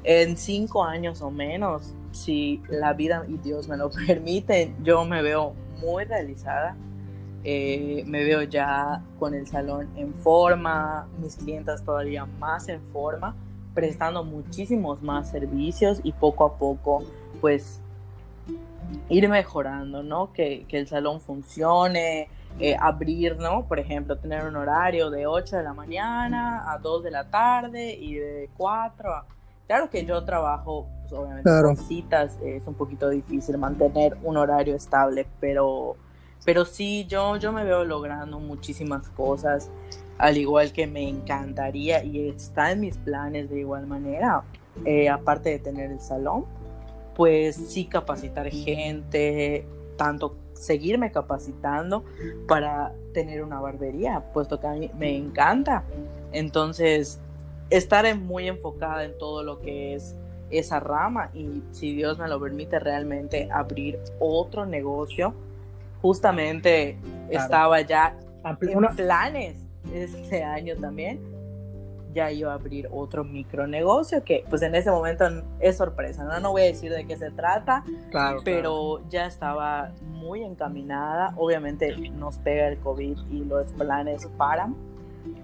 [0.03, 5.21] En cinco años o menos, si la vida y Dios me lo permiten, yo me
[5.21, 6.75] veo muy realizada.
[7.43, 13.35] Eh, me veo ya con el salón en forma, mis clientas todavía más en forma
[13.73, 17.03] prestando muchísimos más servicios y poco a poco
[17.39, 17.79] pues
[19.09, 20.33] ir mejorando, ¿no?
[20.33, 23.65] Que, el salón funcione, eh, abrir, ¿no?
[23.67, 27.93] Por ejemplo, tener un horario de 8 de la mañana a 2 de la tarde
[27.93, 29.25] y de 4 a...
[29.67, 34.75] Claro que yo trabajo, pues, obviamente, con citas, es un poquito difícil mantener un horario
[34.75, 35.95] estable, pero,
[36.43, 39.69] pero sí, yo, yo me veo logrando muchísimas cosas
[40.21, 44.43] al igual que me encantaría y está en mis planes de igual manera,
[44.85, 46.45] eh, aparte de tener el salón,
[47.15, 49.65] pues sí capacitar gente,
[49.97, 52.05] tanto seguirme capacitando
[52.47, 55.83] para tener una barbería, puesto que a mí me encanta.
[56.31, 57.19] Entonces,
[57.69, 60.15] estar muy enfocada en todo lo que es
[60.51, 65.33] esa rama y si Dios me lo permite realmente abrir otro negocio.
[66.01, 66.97] Justamente
[67.29, 69.57] estaba ya en planes
[69.93, 71.19] este año también,
[72.13, 75.25] ya iba a abrir otro micronegocio que pues en ese momento
[75.59, 76.39] es sorpresa, ¿no?
[76.39, 77.83] No voy a decir de qué se trata,
[78.43, 81.33] pero ya estaba muy encaminada.
[81.37, 84.75] Obviamente nos pega el COVID y los planes paran,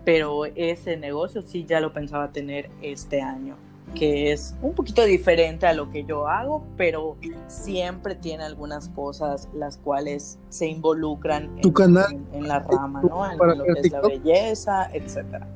[0.05, 3.55] pero ese negocio sí ya lo pensaba tener este año
[3.95, 7.15] que es un poquito diferente a lo que yo hago, pero
[7.47, 13.31] siempre tiene algunas cosas las cuales se involucran en, canal, en, la rama, ¿no?
[13.31, 15.47] En lo que es la belleza, etcétera.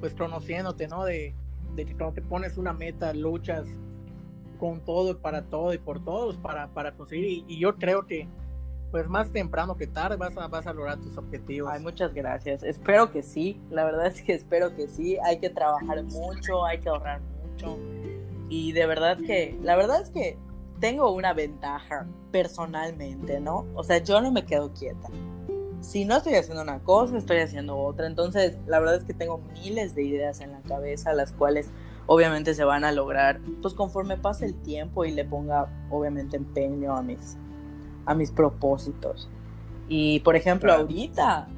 [0.00, 1.04] Pues conociéndote, ¿no?
[1.04, 1.34] De,
[1.74, 3.66] de que cuando te pones una meta, luchas
[4.58, 7.44] con todo, para todo y por todos para, para conseguir.
[7.48, 8.28] Y, yo creo que
[8.92, 11.70] pues más temprano que tarde vas a, vas a lograr tus objetivos.
[11.72, 12.62] Ay, muchas gracias.
[12.62, 13.60] Espero que sí.
[13.70, 15.18] La verdad es que espero que sí.
[15.24, 17.78] Hay que trabajar mucho, hay que ahorrar mucho.
[18.48, 20.36] Y de verdad que, la verdad es que
[20.78, 23.66] tengo una ventaja personalmente, ¿no?
[23.74, 25.08] O sea, yo no me quedo quieta.
[25.82, 28.06] Si no estoy haciendo una cosa, estoy haciendo otra.
[28.06, 31.70] Entonces, la verdad es que tengo miles de ideas en la cabeza, las cuales
[32.06, 36.96] obviamente se van a lograr, pues conforme pase el tiempo y le ponga, obviamente, empeño
[36.96, 37.36] a mis,
[38.06, 39.28] a mis propósitos.
[39.88, 41.48] Y por ejemplo, ahorita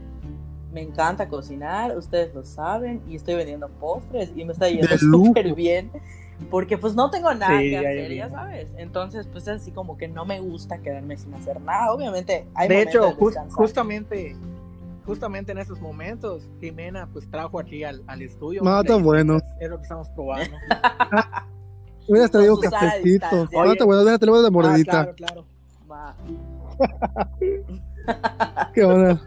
[0.72, 5.54] me encanta cocinar, ustedes lo saben, y estoy vendiendo postres y me está yendo súper
[5.54, 5.90] bien.
[6.50, 8.68] Porque pues no tengo nada que hacer, ya, sabes.
[8.76, 11.92] Entonces, pues así como que no me gusta quedarme sin hacer nada.
[11.92, 13.12] Obviamente, hay De hecho,
[13.50, 14.36] justamente
[15.04, 18.62] justamente en esos momentos, Jimena pues trajo aquí al, al estudio.
[18.62, 19.38] No, tan bueno.
[19.60, 20.56] Es lo que estamos probando.
[22.08, 23.48] Hubieras traído cafecito.
[23.54, 25.00] Ahora te voy a dar, dar mordidita.
[25.00, 25.46] Ah, claro, claro.
[25.90, 26.16] Va.
[28.74, 29.20] Qué onda.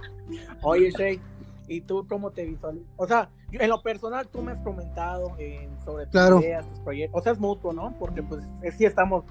[0.61, 1.19] Oye, Shay,
[1.67, 2.87] ¿y tú cómo te visualizas?
[2.95, 5.35] O sea, en lo personal tú me has comentado
[5.83, 7.19] sobre tus ideas, tus proyectos.
[7.19, 7.93] O sea, es mutuo, ¿no?
[7.99, 8.43] Porque pues
[8.77, 9.25] sí estamos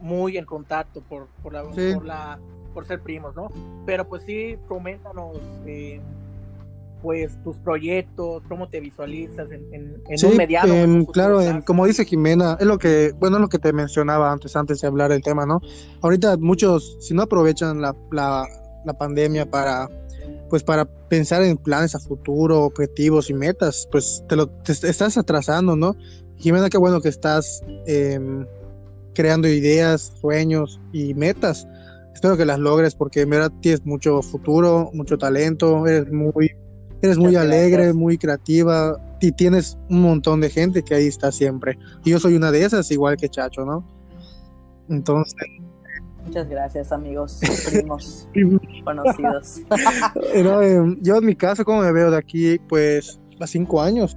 [0.00, 2.38] muy en contacto por, por, la, por, la,
[2.74, 3.50] por ser primos, ¿no?
[3.84, 6.00] Pero pues sí, coméntanos eh,
[7.02, 11.06] pues tus proyectos, cómo te visualizas en, en, un mediano.
[11.12, 14.88] claro, como dice Jimena, es lo que, bueno, lo que te mencionaba antes, antes de
[14.88, 15.60] hablar del tema, ¿no?
[16.02, 18.46] Ahorita muchos, si no aprovechan la, la,
[18.84, 19.88] la pandemia para
[20.48, 25.16] pues para pensar en planes a futuro, objetivos y metas, pues te lo te estás
[25.16, 25.96] atrasando, ¿no?
[26.36, 28.46] Jimena, qué bueno que estás em,
[29.14, 31.66] creando ideas, sueños y metas.
[32.14, 36.50] Espero que las logres porque en verdad tienes mucho futuro, mucho talento, eres muy
[37.02, 41.78] Eres muy alegre, muy creativa y tienes un montón de gente que ahí está siempre.
[42.04, 43.86] Y yo soy una de esas, igual que Chacho, ¿no?
[44.88, 45.34] Entonces.
[46.26, 48.28] Muchas gracias, amigos, primos,
[48.84, 49.62] conocidos.
[50.34, 54.16] Eh, yo en mi caso, como me veo de aquí, pues a cinco años.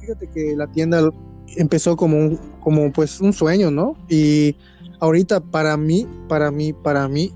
[0.00, 1.10] Fíjate que la tienda
[1.56, 3.94] empezó como un, como pues un sueño, ¿no?
[4.08, 4.56] Y
[5.00, 7.32] ahorita para mí, para mí, para mí,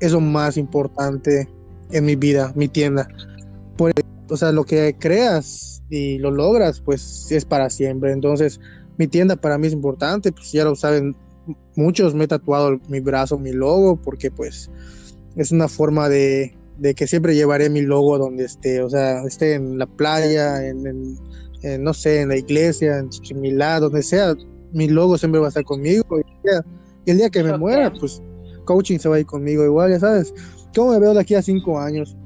[0.00, 1.48] es lo más importante
[1.90, 3.08] en mi vida, mi tienda
[4.32, 8.12] o sea, lo que creas y lo logras, pues es para siempre.
[8.12, 8.60] Entonces,
[8.96, 11.14] mi tienda para mí es importante, pues ya lo saben
[11.76, 14.70] muchos, me he tatuado mi brazo, mi logo, porque pues
[15.36, 16.54] es una forma de,
[16.96, 21.16] que siempre llevaré mi logo donde esté, o sea, esté en la playa, en,
[21.80, 24.34] no sé, en la iglesia, en Chichimilá, donde sea,
[24.72, 26.04] mi logo siempre va a estar conmigo.
[26.18, 28.22] Y, el día que me muera, pues
[28.64, 30.32] coaching se va a ir conmigo igual, ya sabes.
[30.74, 32.16] ¿Cómo me veo de aquí a cinco años?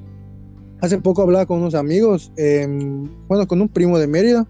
[0.81, 4.47] Hace poco hablaba con unos amigos, em, bueno, con un primo de Mérida,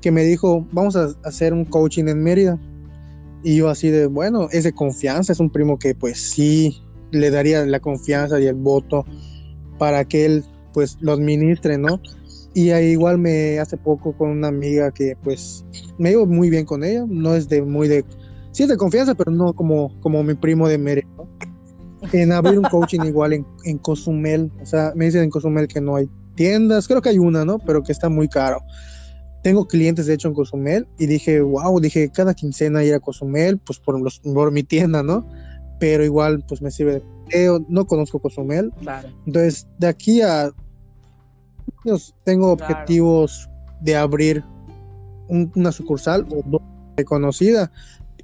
[0.00, 2.60] que me dijo, vamos a hacer un coaching en Mérida.
[3.42, 7.30] Y yo así de, bueno, es de confianza, es un primo que pues sí le
[7.30, 9.04] daría la confianza y el voto
[9.78, 12.00] para que él pues lo administre, ¿no?
[12.54, 15.64] Y ahí igual me hace poco con una amiga que pues
[15.98, 18.04] me iba muy bien con ella, no es de muy de,
[18.52, 21.28] sí es de confianza, pero no como, como mi primo de Mérida, ¿no?
[22.12, 24.50] en abrir un coaching igual en, en Cozumel.
[24.60, 27.58] O sea, me dicen en Cozumel que no hay tiendas, creo que hay una, ¿no?
[27.58, 28.60] Pero que está muy caro.
[29.42, 33.58] Tengo clientes, de hecho, en Cozumel y dije, wow, dije, cada quincena ir a Cozumel,
[33.58, 35.26] pues por, los, por mi tienda, ¿no?
[35.80, 38.72] Pero igual, pues me sirve de no conozco Cozumel.
[38.80, 39.08] Claro.
[39.26, 40.50] Entonces, de aquí a...
[42.24, 43.48] tengo objetivos
[43.80, 44.44] de abrir
[45.28, 46.62] una sucursal o dos
[46.96, 47.70] reconocida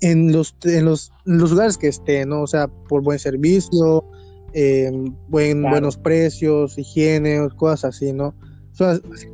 [0.01, 2.43] en los, en los, los lugares que esté, ¿no?
[2.43, 4.05] O sea, por buen servicio,
[4.53, 4.91] eh,
[5.29, 8.35] buen, buenos precios, higiene, cosas así, ¿no?
[8.73, 9.27] O sea, así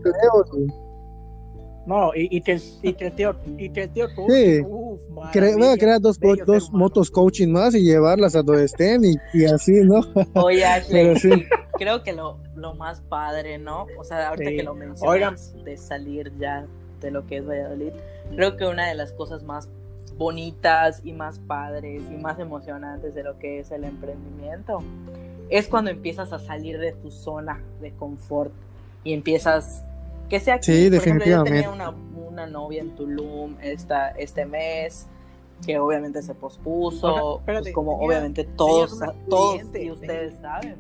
[1.87, 4.61] no, y, y, te, y te, tío, y te, tío, sí.
[4.61, 9.45] voy a crear dos, dos motos coaching más y llevarlas a donde estén y, y
[9.45, 10.01] así, ¿no?
[10.35, 11.31] Oye, Ashley, sí.
[11.79, 13.87] creo que lo, lo, más padre, ¿no?
[13.99, 16.67] O sea, ahorita que lo mencionas de salir ya
[17.01, 17.93] de lo que es Valladolid,
[18.35, 19.69] creo que una de las cosas más
[20.17, 24.83] bonitas y más padres y más emocionantes de lo que es el emprendimiento,
[25.51, 28.53] es cuando empiezas a salir de tu zona de confort
[29.03, 29.85] y empiezas,
[30.29, 31.63] que sea aquí, sí, definitivamente.
[31.63, 31.91] yo tenía
[32.29, 35.07] una, novia en Tulum esta, este mes,
[35.65, 38.99] que obviamente se pospuso, pues como obviamente todos,
[39.29, 40.77] todos y ustedes saben,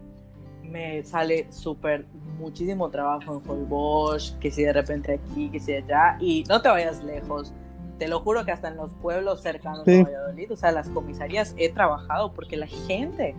[0.62, 2.06] me sale súper
[2.38, 6.68] muchísimo trabajo en Holbox, que si de repente aquí, que si allá, y no te
[6.68, 7.52] vayas lejos,
[7.98, 11.54] te lo juro que hasta en los pueblos cercanos de Valladolid, o sea, las comisarías
[11.56, 13.36] he trabajado porque la gente,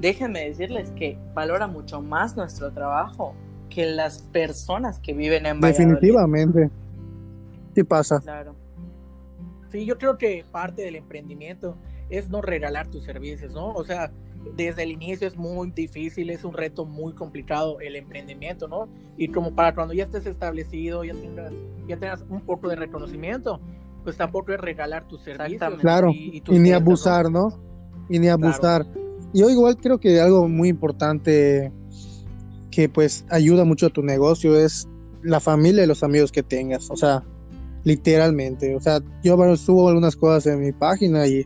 [0.00, 3.34] déjenme decirles que valora mucho más nuestro trabajo
[3.78, 5.94] que las personas que viven en Valladolid.
[5.94, 6.68] Definitivamente.
[7.76, 8.18] ¿Qué pasa?
[8.18, 8.56] Claro.
[9.70, 11.76] Sí, yo creo que parte del emprendimiento
[12.10, 13.72] es no regalar tus servicios, ¿no?
[13.74, 14.10] O sea,
[14.56, 18.88] desde el inicio es muy difícil, es un reto muy complicado el emprendimiento, ¿no?
[19.16, 21.52] Y como para cuando ya estés establecido, ya tengas,
[21.86, 23.60] ya tengas un poco de reconocimiento,
[24.02, 25.80] pues tampoco es regalar tus servicios.
[25.80, 27.46] Claro, y, ni abusar, ¿no?
[28.08, 28.84] Y ni abusar.
[29.32, 31.70] Yo igual creo que algo muy importante
[32.78, 34.86] que pues ayuda mucho a tu negocio es
[35.24, 37.24] la familia y los amigos que tengas, o sea,
[37.82, 41.44] literalmente, o sea, yo bueno, subo algunas cosas en mi página y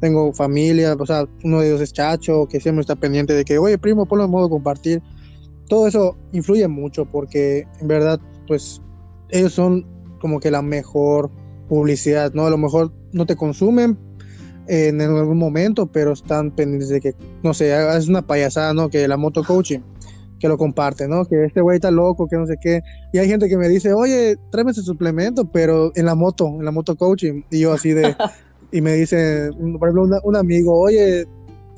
[0.00, 3.58] tengo familia, o sea, uno de ellos es Chacho, que siempre está pendiente de que,
[3.58, 5.02] oye, primo, ponlo en modo compartir.
[5.68, 8.80] Todo eso influye mucho porque en verdad, pues,
[9.30, 9.84] ellos son
[10.20, 11.28] como que la mejor
[11.68, 12.46] publicidad, ¿no?
[12.46, 13.98] A lo mejor no te consumen
[14.68, 18.88] en algún momento, pero están pendientes de que, no sé, es una payasada, ¿no?
[18.88, 19.80] Que la moto coaching
[20.38, 21.24] que lo comparte, ¿no?
[21.24, 22.82] Que este güey está loco, que no sé qué.
[23.12, 26.64] Y hay gente que me dice, oye, tráeme ese suplemento, pero en la moto, en
[26.64, 27.42] la moto coaching.
[27.50, 28.14] Y yo así de,
[28.72, 31.26] y me dice, por ejemplo, un amigo, oye,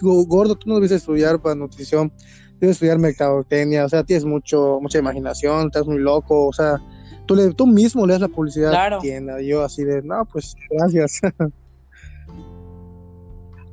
[0.01, 2.13] gordo, tú no debes estudiar para nutrición,
[2.59, 6.81] debes estudiar mercadotecnia, o sea, tienes mucho, mucha imaginación, estás muy loco, o sea,
[7.27, 9.41] tú, le, tú mismo le das la publicidad a la tienda.
[9.41, 11.21] Y yo así de, no, pues gracias.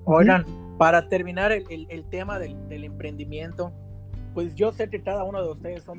[0.05, 0.45] Oigan,
[0.77, 3.73] para terminar el, el, tema del, del emprendimiento,
[4.37, 5.97] pues yo sé que cada uno de ustedes son,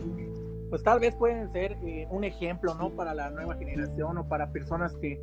[0.70, 2.90] pues tal vez pueden ser eh, un ejemplo, ¿no?
[2.90, 5.20] Para la nueva generación o para personas que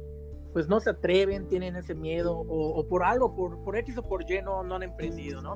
[0.51, 4.29] pues no se atreven, tienen ese miedo o, por algo, por, por X o por
[4.29, 5.55] Y no, han emprendido, ¿no?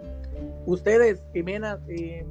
[0.67, 2.25] Ustedes, Jimena, eh,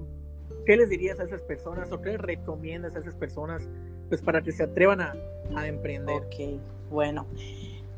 [0.64, 3.68] ¿qué les dirías a esas personas o qué les recomiendas a esas personas
[4.08, 5.14] pues para que se atrevan a,
[5.54, 6.22] a emprender?
[6.22, 6.58] Ok,
[6.90, 7.26] bueno,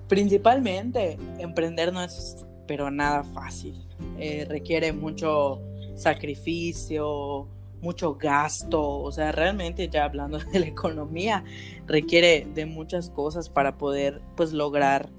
[0.09, 3.85] principalmente emprender no es pero nada fácil,
[4.19, 5.61] eh, requiere mucho
[6.01, 7.49] sacrificio,
[7.81, 11.45] mucho gasto, o sea, realmente ya hablando de la economía,
[11.87, 15.11] requiere de muchas cosas para poder pues lograr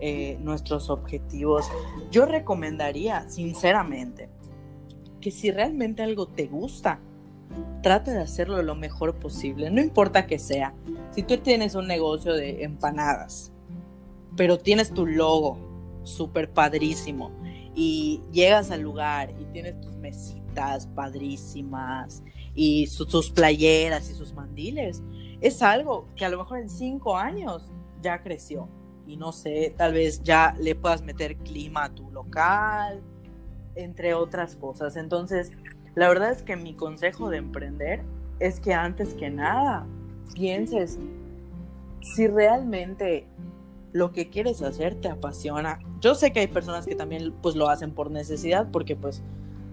[0.00, 1.66] eh, nuestros objetivos.
[2.10, 4.28] Yo recomendaría, sinceramente,
[5.20, 7.00] que si realmente algo te gusta,
[7.82, 10.74] trata de hacerlo lo mejor posible, no importa que sea.
[11.12, 13.52] Si tú tienes un negocio de empanadas,
[14.36, 15.58] pero tienes tu logo
[16.02, 17.30] súper padrísimo,
[17.74, 22.22] y llegas al lugar y tienes tus mesitas padrísimas
[22.54, 25.02] y sus playeras y sus mandiles,
[25.40, 27.64] es algo que a lo mejor en cinco años
[28.02, 28.68] ya creció
[29.06, 33.02] y no sé, tal vez ya le puedas meter clima a tu local,
[33.74, 34.96] entre otras cosas.
[34.96, 35.52] Entonces,
[35.94, 38.02] la verdad es que mi consejo de emprender
[38.40, 39.86] es que antes que nada
[40.34, 40.98] pienses
[42.00, 43.26] si realmente
[43.92, 45.78] lo que quieres hacer te apasiona.
[46.04, 49.22] Yo sé que hay personas que también pues lo hacen por necesidad porque pues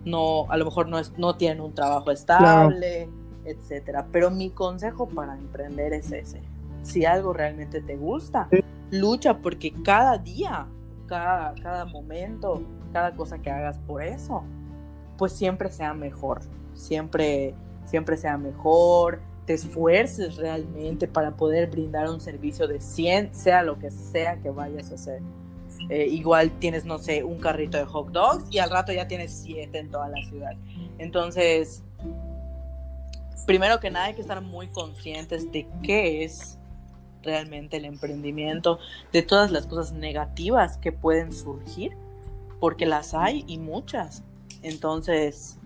[0.05, 3.09] no, a lo mejor no, es, no tienen un trabajo estable,
[3.43, 4.07] etcétera.
[4.13, 6.41] Pero mi consejo para emprender es ese.
[6.83, 8.47] Si algo realmente te gusta,
[8.91, 10.67] lucha porque cada día,
[11.05, 12.63] cada, cada momento,
[12.93, 14.41] cada cosa que hagas por eso,
[15.17, 16.39] pues siempre sea mejor.
[16.75, 17.53] Siempre,
[17.83, 23.77] siempre sea mejor, te esfuerces realmente para poder brindar un servicio de 100, sea lo
[23.77, 25.21] que sea que vayas a hacer.
[25.89, 29.31] Eh, igual tienes, no sé, un carrito de hot dogs y al rato ya tienes
[29.43, 30.51] 7 en toda la ciudad.
[30.97, 31.83] Entonces,
[33.45, 36.57] primero que nada hay que estar muy conscientes de qué es
[37.23, 38.79] realmente el emprendimiento,
[39.11, 41.95] de todas las cosas negativas que pueden surgir,
[42.59, 44.23] porque las hay y muchas.
[44.63, 45.57] Entonces,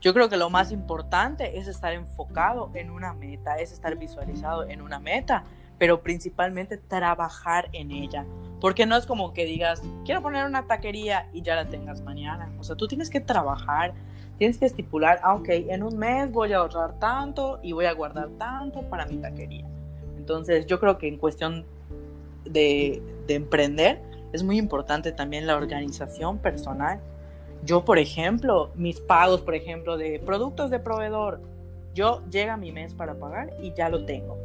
[0.00, 4.66] yo creo que lo más importante es estar enfocado en una meta, es estar visualizado
[4.68, 5.44] en una meta,
[5.78, 8.26] pero principalmente trabajar en ella.
[8.60, 12.50] Porque no es como que digas, quiero poner una taquería y ya la tengas mañana.
[12.58, 13.94] O sea, tú tienes que trabajar,
[14.36, 17.92] tienes que estipular, ah, ok, en un mes voy a ahorrar tanto y voy a
[17.92, 19.66] guardar tanto para mi taquería.
[20.16, 21.64] Entonces, yo creo que en cuestión
[22.44, 24.02] de, de emprender,
[24.32, 27.00] es muy importante también la organización personal
[27.64, 31.40] yo, por ejemplo, mis pagos, por ejemplo, de productos de proveedor,
[31.94, 34.38] yo llega mi mes para pagar y ya lo tengo.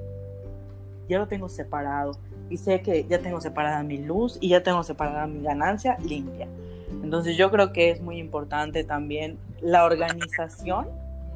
[1.07, 2.18] Ya lo tengo separado.
[2.50, 6.48] Y sé que ya tengo separada mi luz y ya tengo separada mi ganancia limpia.
[7.04, 10.88] Entonces yo creo que es muy importante también la organización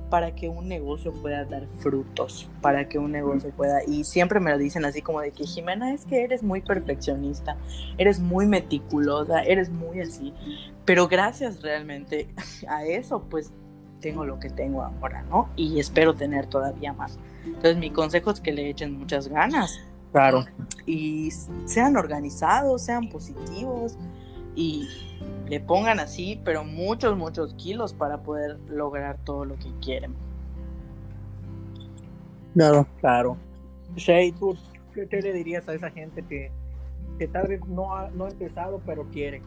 [0.10, 4.52] para que un negocio pueda dar frutos, para que un negocio pueda, y siempre me
[4.52, 7.58] lo dicen así como de que Jimena es que eres muy perfeccionista,
[7.98, 10.34] eres muy meticulosa, eres muy así,
[10.86, 12.30] pero gracias realmente
[12.70, 13.52] a eso, pues
[14.00, 15.50] tengo lo que tengo ahora, ¿no?
[15.56, 17.18] Y espero tener todavía más.
[17.46, 19.80] Entonces mi consejo es que le echen muchas ganas.
[20.12, 20.46] Claro.
[20.86, 21.30] Y
[21.66, 23.98] sean organizados, sean positivos
[24.56, 24.88] y
[25.48, 30.14] le pongan así, pero muchos, muchos kilos para poder lograr todo lo que quieren.
[32.54, 33.38] Claro, claro.
[33.96, 34.56] Shay, ¿tú
[34.94, 36.52] qué, le dirías a esa gente que,
[37.20, 39.42] que tal vez no ha, no ha empezado, pero quiere?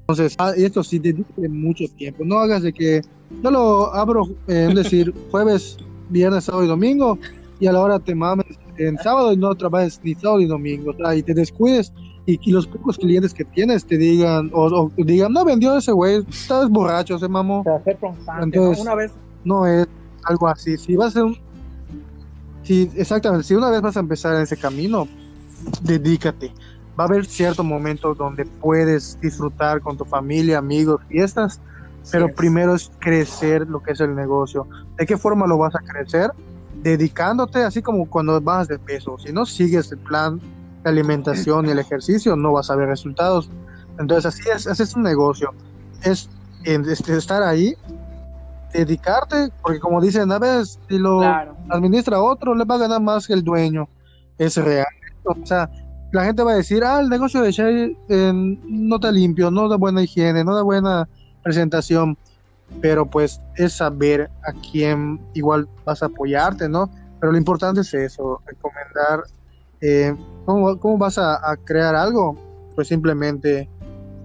[0.00, 2.24] Entonces, ah, esto sí, dedique mucho tiempo.
[2.24, 3.00] No hagas de que
[3.42, 5.76] yo lo abro, eh, es decir, jueves,
[6.08, 7.16] viernes, sábado y domingo,
[7.60, 10.90] y a la hora te mames en sábado y no trabajes ni sábado ni domingo,
[10.90, 11.92] o sea, y te descuides
[12.26, 16.68] y, los pocos clientes que tienes te digan, o, digan, no vendió ese güey, estás
[16.68, 17.64] borracho, se mamó.
[18.40, 19.12] Entonces, una vez.
[19.44, 19.86] No es
[20.24, 20.76] algo así.
[20.76, 21.36] Si vas a un.
[22.62, 25.08] Si, exactamente, si una vez vas a empezar en ese camino,
[25.82, 26.52] dedícate.
[26.98, 31.60] Va a haber ciertos momentos donde puedes disfrutar con tu familia, amigos, fiestas,
[32.12, 34.66] pero primero es crecer lo que es el negocio.
[34.98, 36.30] ¿De qué forma lo vas a crecer?
[36.82, 39.18] Dedicándote, así como cuando bajas de peso.
[39.18, 40.40] Si no sigues el plan
[40.84, 43.50] la alimentación y el ejercicio, no vas a ver resultados.
[43.98, 45.52] Entonces, así es, así es un negocio.
[46.02, 46.28] Es,
[46.64, 47.74] estar ahí,
[48.72, 51.22] dedicarte, porque como dicen, a veces si lo
[51.68, 53.88] administra otro, le va a ganar más que el dueño.
[54.38, 54.86] Es real.
[55.24, 55.70] O sea,
[56.12, 59.68] la gente va a decir, ah, el negocio de Shay eh, no está limpio, no
[59.68, 61.08] da buena higiene, no da buena
[61.42, 62.16] presentación.
[62.80, 66.90] Pero pues es saber a quién igual vas a apoyarte, ¿no?
[67.20, 69.24] Pero lo importante es eso, recomendar
[69.80, 70.14] eh,
[70.44, 72.36] ¿cómo, vas a, crear algo?
[72.74, 73.68] Pues simplemente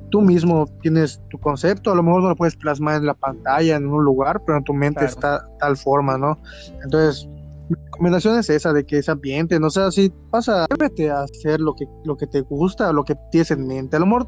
[0.09, 3.75] tú mismo tienes tu concepto, a lo mejor no lo puedes plasmar en la pantalla,
[3.75, 6.37] en un lugar, pero en tu mente está tal forma, ¿no?
[6.83, 7.27] Entonces,
[7.69, 11.75] mi recomendación es esa, de que ese ambiente, no sé, si pasa, a hacer lo
[11.75, 13.95] que, lo que te gusta, lo que tienes en mente.
[13.95, 14.27] A lo mejor,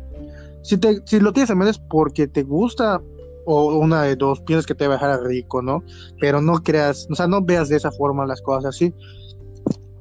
[0.64, 3.02] si, te, si lo tienes en mente es porque te gusta,
[3.50, 5.84] o una de dos, piensas que te va a dejar rico, ¿no?
[6.20, 8.94] Pero no creas, o sea, no veas de esa forma las cosas así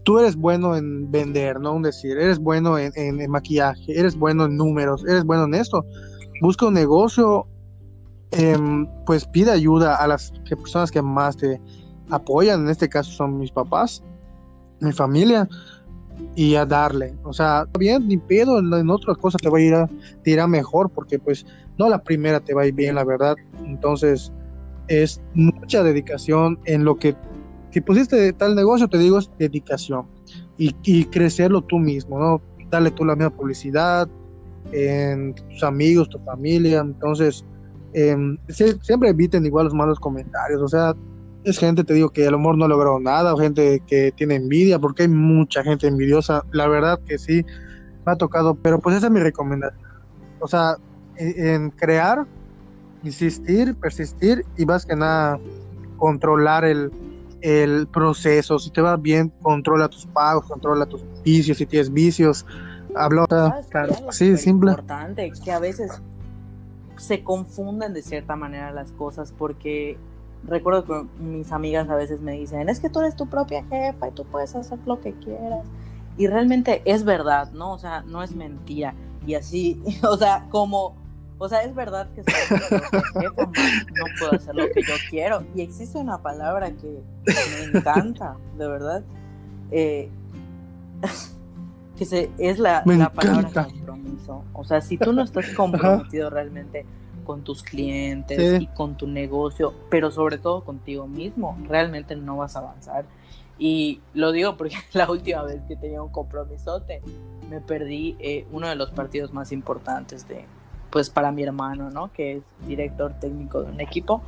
[0.06, 1.74] tú eres bueno en vender, ¿no?
[1.74, 5.84] Un decir, eres bueno en, maquillaje, eres bueno en números, eres bueno en esto.
[6.40, 7.44] Busca un negocio,
[8.30, 11.60] em, pues pide ayuda a las personas que más te
[12.08, 14.00] apoyan, en este caso son mis papás,
[14.78, 15.48] mi familia,
[16.36, 17.12] y a darle.
[17.24, 19.90] O sea, bien, ni pedo, en, otras cosas te va a ir a,
[20.22, 21.44] te irá mejor, porque pues
[21.78, 23.36] no la primera te va a ir bien, la verdad.
[23.64, 24.32] Entonces,
[24.88, 27.14] es mucha dedicación en lo que
[27.70, 30.06] si pusiste tal negocio, te digo, es dedicación
[30.56, 32.40] y, crecerlo tú mismo, ¿no?
[32.70, 34.08] Darle tú la misma publicidad
[34.72, 36.80] en tus amigos, tu familia.
[36.80, 37.44] Entonces,
[37.92, 40.62] em, siempre eviten igual los malos comentarios.
[40.62, 40.94] O sea,
[41.44, 44.36] es gente, te digo, que a lo mejor no logró nada, o gente que tiene
[44.36, 46.44] envidia, porque hay mucha gente envidiosa.
[46.52, 47.44] La verdad que sí,
[48.06, 49.86] me ha tocado, pero pues esa es mi recomendación.
[50.40, 50.76] O sea,
[51.18, 52.26] en, crear,
[53.02, 55.38] insistir, persistir y más que nada
[55.96, 56.90] controlar el,
[57.40, 62.44] el proceso, si te va bien, controla tus pagos, controla tus vicios, si tienes vicios,
[62.94, 63.26] habla,
[63.70, 64.70] claro, sí, simple.
[64.70, 65.90] importante, que a veces
[66.96, 69.98] se confunden de cierta manera las cosas porque
[70.46, 74.08] recuerdo que mis amigas a veces me dicen, es que tú eres tu propia jefa
[74.08, 75.66] y tú puedes hacer lo que quieras.
[76.16, 77.72] Y realmente es verdad, ¿no?
[77.72, 78.94] O sea, no es mentira.
[79.26, 80.94] Y así, o sea, como
[81.38, 82.22] o sea, es verdad que
[83.24, 85.44] no puedo hacer lo que yo quiero.
[85.54, 89.04] Y existe una palabra que me encanta, de verdad.
[89.70, 90.08] Eh,
[91.96, 94.44] que se, es la, palabra compromiso.
[94.52, 96.86] O sea, si tú no estás comprometido realmente
[97.24, 102.56] con tus clientes y con tu negocio, pero sobre todo contigo mismo, realmente no vas
[102.56, 103.04] a avanzar.
[103.58, 107.02] Y lo digo porque la última vez que tenía un compromisote,
[107.50, 110.44] me perdí eh, uno de los partidos más importantes de,
[110.96, 112.10] pues para mi hermano, ¿no?
[112.10, 114.22] Que es director técnico de un equipo.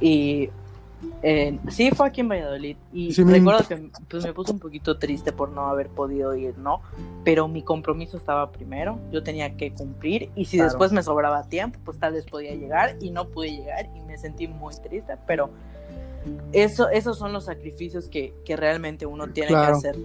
[0.00, 0.50] Y
[1.22, 2.76] eh, sí, fue aquí en Valladolid.
[2.92, 6.82] Y recuerdo que pues, me puse un poquito triste por no haber podido ir, ¿no?
[7.22, 10.30] Pero mi compromiso estaba primero, yo tenía que cumplir.
[10.34, 12.96] Y si después me sobraba tiempo, pues tal vez podía llegar.
[13.00, 15.16] Y no pude llegar y me sentí muy triste.
[15.28, 15.50] Pero
[16.52, 19.96] eso, esos son los sacrificios que, que realmente uno tiene que hacer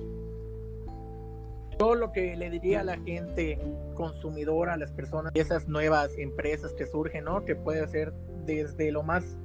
[1.78, 3.60] todo lo que le diría a la gente
[3.94, 7.46] consumidora, a las personas, esas nuevas empresas que surgen, ¿no?
[7.46, 8.14] Que puede ser
[8.46, 9.38] desde lo más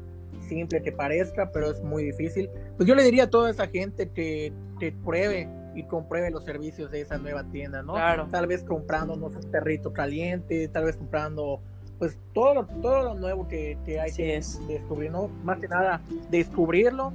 [0.49, 2.51] simple que parezca, pero es muy difícil.
[2.77, 6.91] Pues yo le diría a toda esa gente que, que pruebe y compruebe los servicios
[6.91, 7.95] de esa nueva tienda, ¿no?
[7.95, 8.29] Claro.
[8.31, 11.61] Tal vez comprando, no sé, perrito caliente, tal vez comprando,
[11.99, 15.29] pues todo lo, todo lo nuevo que, que hay que descubrir, ¿no?
[15.45, 17.13] Más que nada, descubrirlo,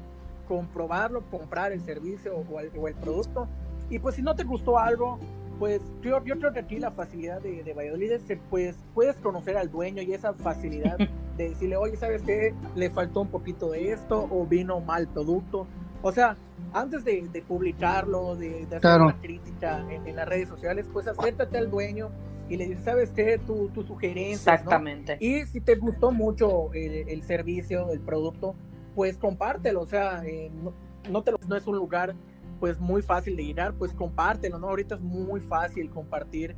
[0.48, 3.48] comprobarlo, comprar el servicio o el, o el producto
[3.90, 5.20] y pues si no te gustó algo,
[5.60, 9.16] pues yo, yo creo que aquí la facilidad de, de Valladolid es que pues puedes
[9.18, 10.98] conocer al dueño y esa facilidad
[11.38, 12.54] de decirle, oye, ¿sabes qué?
[12.76, 15.68] Le faltó un poquito de esto o vino mal producto.
[16.02, 16.38] O sea,
[16.74, 21.72] antes de, de publicarlo, de, hacer una crítica en, las redes sociales, pues acércate al
[21.72, 22.10] dueño
[22.50, 23.40] y le dices, ¿sabes qué?
[23.40, 24.54] Tu, tu sugerencia.
[24.54, 25.18] Exactamente.
[25.20, 28.56] Y si te gustó mucho el, el, servicio, el producto,
[28.96, 29.82] pues compártelo.
[29.82, 30.74] O sea, eh, no,
[31.10, 32.16] no, te, no es un lugar
[32.60, 34.70] pues muy fácil de llenar, pues compártelo, ¿no?
[34.70, 36.56] Ahorita es muy fácil compartir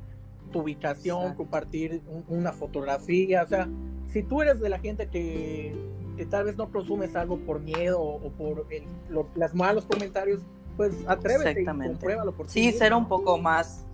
[0.51, 3.67] tu ubicación, compartir una fotografía, o sea,
[4.11, 5.75] si tú eres de la gente que,
[6.29, 8.65] tal vez no consumes algo por miedo o por
[9.09, 10.41] los malos comentarios,
[10.75, 11.85] pues atrévete Exactamente.
[11.85, 13.85] y compruébalo por Sí, ser un poco más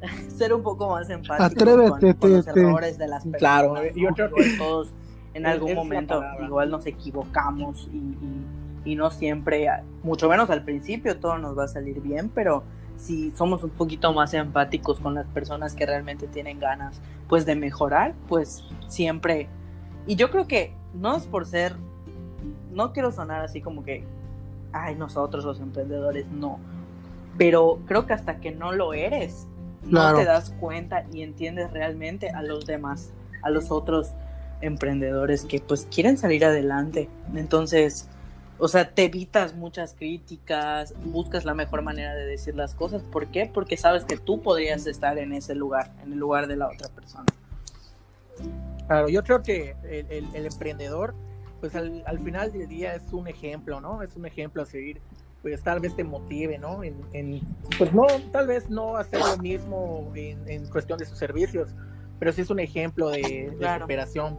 [0.28, 2.60] ser un poco más empático Atrévete, con, los te, te.
[2.60, 3.38] errores de las personas.
[3.40, 3.82] Claro, ¿no?
[3.96, 4.92] yo creo que todos
[5.34, 8.46] en algún momento igual nos equivocamos y, y-
[8.84, 9.68] y no siempre,
[10.02, 12.62] mucho menos al principio, todo nos va a salir bien, pero
[12.96, 17.54] si somos un poquito más empáticos con las personas que realmente tienen ganas pues de
[17.54, 19.48] mejorar, pues siempre.
[20.06, 21.74] Y yo creo que no es por ser,
[22.72, 24.04] no quiero sonar así como que,
[24.72, 26.58] ay, nosotros los emprendedores, no.
[27.36, 29.46] Pero creo que hasta que no lo eres,
[29.88, 30.18] Claro.
[30.18, 33.12] no te das cuenta y entiendes realmente a los demás,
[33.42, 34.12] a los otros
[34.60, 37.08] emprendedores que pues quieren salir adelante.
[37.34, 38.08] Entonces,
[38.58, 43.02] o sea, te evitas muchas críticas, buscas la mejor manera de decir las cosas.
[43.02, 43.50] ¿Por qué?
[43.52, 46.88] Porque sabes que tú podrías estar en ese lugar, en el lugar de la otra
[46.88, 47.26] persona.
[48.86, 51.14] Claro, yo creo que el, el- el emprendedor,
[51.60, 54.02] pues al, al final del día es un ejemplo, ¿no?
[54.02, 55.00] Es un ejemplo a seguir.
[55.42, 56.82] Pues tal vez te motive, ¿no?
[56.82, 57.40] En, en-
[57.78, 61.70] pues no, tal vez no hacer lo mismo en, en cuestión de sus servicios,
[62.18, 63.84] pero sí es un ejemplo de, de Claro.
[63.84, 64.36] superación.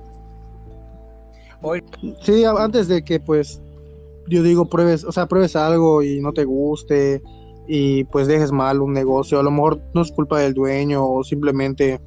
[1.61, 1.83] Hoy,
[2.21, 3.61] Sí, antes de que pues
[4.29, 7.21] yo digo pruebes, o sea, pruebes algo y no te guste
[7.67, 11.23] y pues dejes mal un negocio, a lo mejor no es culpa del dueño o
[11.23, 11.99] simplemente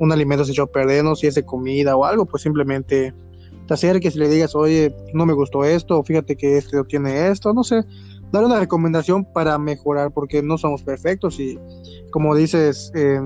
[0.00, 3.14] un alimento se echó a perder, no si es de comida o algo, pues simplemente
[3.66, 7.52] te acerques y le digas, oye, no me gustó esto, fíjate que este tiene esto,
[7.52, 7.84] no sé,
[8.32, 11.58] dar una recomendación para mejorar, porque no somos perfectos y
[12.10, 13.20] como dices, eh,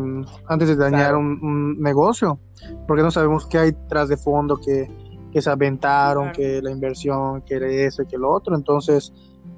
[0.47, 2.39] antes de dañar un, un negocio,
[2.87, 4.89] porque no sabemos qué hay tras de fondo que,
[5.33, 6.37] que se aventaron, Claro.
[6.37, 9.13] que la inversión, que eso, que lo otro, entonces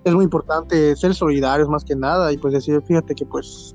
[0.04, 3.74] es muy importante ser solidarios más que nada y pues decir, fíjate que pues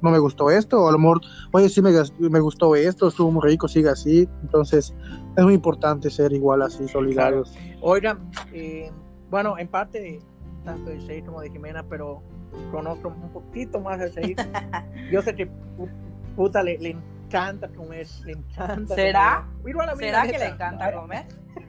[0.00, 1.20] no me gustó esto, o a lo mejor,
[1.52, 1.90] oye, sí me,
[2.20, 4.94] me gustó esto, estuvo muy rico, sigue así, entonces
[5.36, 7.52] es muy importante ser igual así, solidarios.
[7.80, 8.90] Oigan, eh,
[9.30, 10.20] bueno, en parte
[10.64, 12.22] tanto de Shay como de Jimena, pero
[12.70, 14.36] conozco un poquito más de Shay.
[15.12, 15.88] Yo sé que pu-
[16.36, 16.96] puta le, le
[17.28, 18.94] encanta comer, le encanta.
[18.94, 19.46] ¿Será?
[19.56, 19.70] comer.
[19.70, 21.26] Igual a mí, ¿Será que le encanta comer?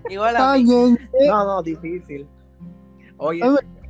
[0.10, 0.64] Igual a mí.
[1.28, 2.28] No, no, difícil.
[3.18, 3.44] Oye,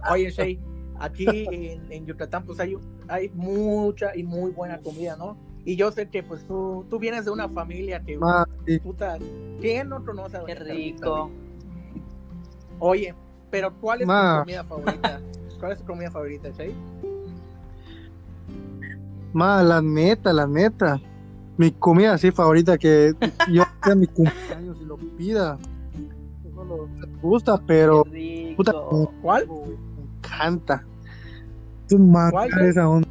[0.09, 0.59] oye, Shay,
[0.99, 2.75] aquí en, en Yucatán pues hay,
[3.07, 5.37] hay mucha y muy buena comida, ¿no?
[5.65, 8.79] Y yo sé que pues tú, tú vienes de una familia que, ma, sí.
[8.79, 9.17] puta,
[9.59, 11.29] ¿quién no conoce a Qué rico.
[12.79, 13.13] Oye,
[13.51, 14.37] pero ¿cuál es Ma.
[14.37, 15.21] tu comida favorita?
[15.59, 16.73] ¿Cuál es tu comida favorita, Shay?
[19.33, 20.99] Ma, la neta, la neta.
[21.59, 23.13] Mi comida así favorita que
[23.51, 25.57] yo sea mi cumpleaños y lo pida.
[26.55, 28.05] No lo- me gusta, pero
[28.55, 28.73] puta.
[29.21, 29.45] ¿Cuál?
[29.45, 30.85] me encanta.
[31.85, 32.69] Es un manjar ¿Cuál, güey?
[32.69, 33.07] esa onda.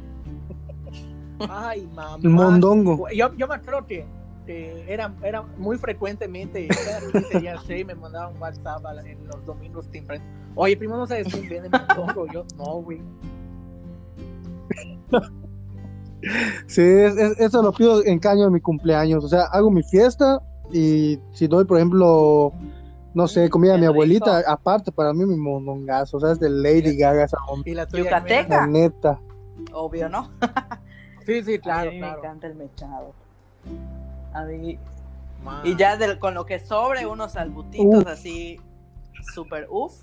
[1.47, 2.17] Ay, mamá.
[2.23, 3.07] El mondongo.
[3.11, 4.03] Yo, yo me acuerdo que,
[4.47, 9.27] que era, era muy frecuentemente, cada 15 días, Shay me mandaba un WhatsApp la- en
[9.27, 10.23] los domingos temprano.
[10.55, 12.25] Oye, primo, ¿no sabes quién vende mondongo?
[12.33, 12.99] Yo, no, güey.
[16.67, 19.23] Sí, es- es- eso lo pido en caño de mi cumpleaños.
[19.23, 20.39] O sea, hago mi fiesta
[20.71, 22.53] y si doy, por ejemplo,
[23.13, 23.93] no sé, comida de mi rico.
[23.93, 26.17] abuelita, aparte para mí mi mondongazo.
[26.17, 27.69] O sea, es de Lady Gaga esa onda.
[27.69, 28.57] Y la tuya, Yucateca.
[28.61, 29.19] La neta.
[29.73, 30.29] Obvio, ¿no?
[31.25, 33.13] Sí, sí, a claro, me encanta el mechado.
[34.33, 34.79] A mí.
[35.63, 38.07] Y ya del- con lo que sobre, unos albutitos Uf.
[38.07, 38.59] así,
[39.35, 39.93] súper uff.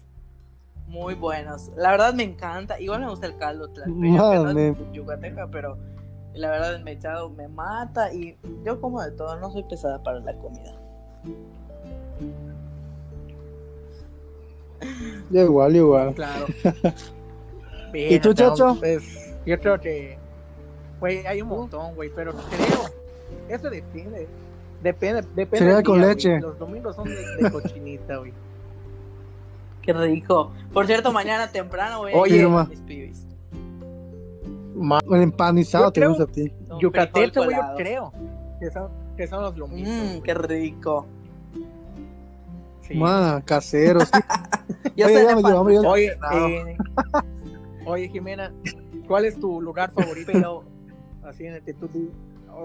[0.87, 1.73] Muy buenos.
[1.77, 2.79] La verdad me encanta.
[2.81, 5.77] Igual me gusta el caldo tlalpeño, no yucateca, pero
[6.37, 8.13] la verdad el mechado me mata.
[8.13, 10.77] Y yo como de todo, no soy pesada para la comida.
[15.31, 16.15] Yo igual, igual.
[16.15, 16.47] Claro.
[17.95, 18.77] ¿Y tú, Bien, Chacho?
[18.79, 20.19] Pues, yo creo que,
[21.01, 22.91] güey, hay un montón, güey, pero creo,
[23.49, 24.29] eso depende,
[24.83, 25.59] depende, depende.
[25.59, 26.15] Cereal con día, güey.
[26.17, 26.41] leche.
[26.41, 28.33] Los domingos son de, de cochinita, güey.
[29.83, 30.53] Qué rico.
[30.73, 33.27] Por cierto, mañana temprano voy a Oye, mis pibis.
[34.77, 36.53] Ma- El empanizado te creo- gusta a ti.
[37.47, 38.13] Güey, yo creo
[38.61, 39.93] que son, que son los lomitos.
[39.93, 41.07] Mmm, qué rico.
[42.83, 42.95] Sí.
[42.95, 44.09] Ma, caseros.
[45.07, 45.49] Oye, ya me ya-
[45.91, 46.77] Oye, eh,
[47.87, 48.53] oye, Jimena,
[49.09, 50.31] ¿cuál es tu lugar favorito?
[50.33, 50.65] pero
[51.25, 51.89] Así en el que tú,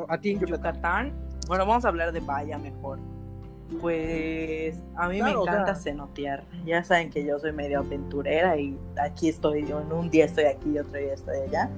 [0.07, 0.73] a ti en Yucatán.
[0.75, 1.13] Yucatán,
[1.47, 2.99] bueno, vamos a hablar de Bahía mejor.
[3.79, 6.43] Pues a mí Claro, me encanta sea- cenotear.
[6.65, 10.71] Ya saben que yo soy medio aventurera y aquí estoy, en un día estoy aquí
[10.73, 11.69] y otro día estoy allá.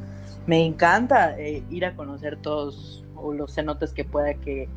[0.48, 4.68] Me encanta eh, ir a conocer todos los cenotes que pueda que,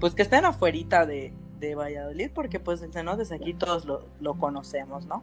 [0.00, 4.34] pues que estén afuerita de, de Valladolid, porque pues el cenotes aquí todos lo, lo
[4.34, 5.22] conocemos, ¿no?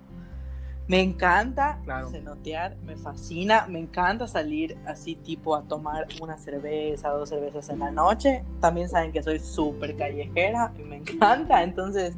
[0.87, 2.09] Me encanta Claro.
[2.09, 7.79] cenotear, me fascina, me encanta salir así tipo a tomar una cerveza, dos cervezas en
[7.79, 8.43] la noche.
[8.59, 12.15] También saben que soy súper callejera y me encanta, entonces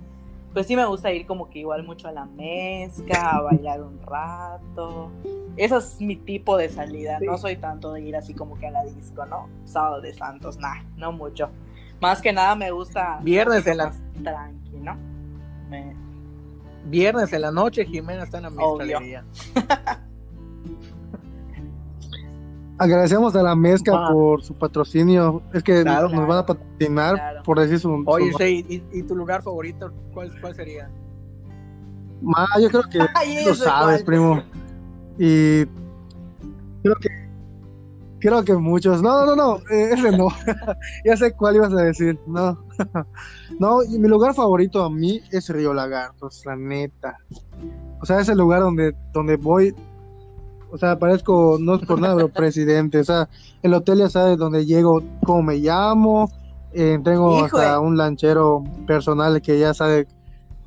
[0.53, 3.99] pues sí me gusta ir como que igual mucho a la mezca, a bailar un
[4.01, 5.11] rato.
[5.57, 7.25] Eso es mi tipo de salida, Sí.
[7.25, 9.47] no soy tanto de ir así como que a la disco, ¿no?
[9.65, 11.49] Sábado de Santos, nah, no mucho.
[12.01, 13.91] Más que nada me gusta Viernes en la,
[14.23, 14.95] tranqui, ¿no?
[15.69, 15.95] Me-
[16.85, 19.23] viernes en la noche, Jimena está en la mezcalería.
[22.77, 24.09] Agradecemos a la mezcla Ah.
[24.11, 25.41] por su patrocinio.
[25.53, 26.09] Es que Claro.
[26.09, 27.43] nos van a patrocinar Claro.
[27.43, 28.03] por decir su.
[28.05, 30.89] Oye, su- Shey, ¿y, y tu lugar favorito cuál, cuál sería?
[32.21, 32.97] Ma, yo creo que
[33.45, 34.41] lo sabes, primo.
[35.17, 35.65] Y
[36.83, 37.09] creo que
[38.25, 39.01] creo que muchos.
[39.01, 40.27] No, no, no, eh, ese no.
[41.05, 42.19] ya sé cuál ibas a decir.
[42.27, 42.57] No.
[43.59, 47.17] no, y mi lugar favorito a mí es Río Lagartos, la neta.
[48.01, 49.73] O sea, es el lugar donde donde voy
[50.71, 52.99] o sea, parezco, no es por nada, pero presidente.
[52.99, 53.29] O sea,
[53.63, 56.29] el hotel ya sabe dónde llego, cómo me llamo.
[56.73, 60.05] eh, tengo Hijo hasta de- un lanchero personal que ya sabe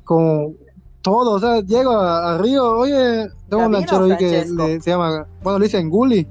[0.05, 0.53] cómo
[1.01, 1.33] todo.
[1.33, 4.89] O sea, llego a, a Río, oye, tengo un Camino, lanchero ahí que le- se
[4.89, 6.27] llama, bueno, le dicen Guli,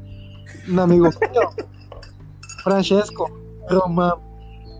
[0.71, 1.51] un amigo mío,
[2.65, 3.31] Francesco,
[3.69, 4.17] Roma.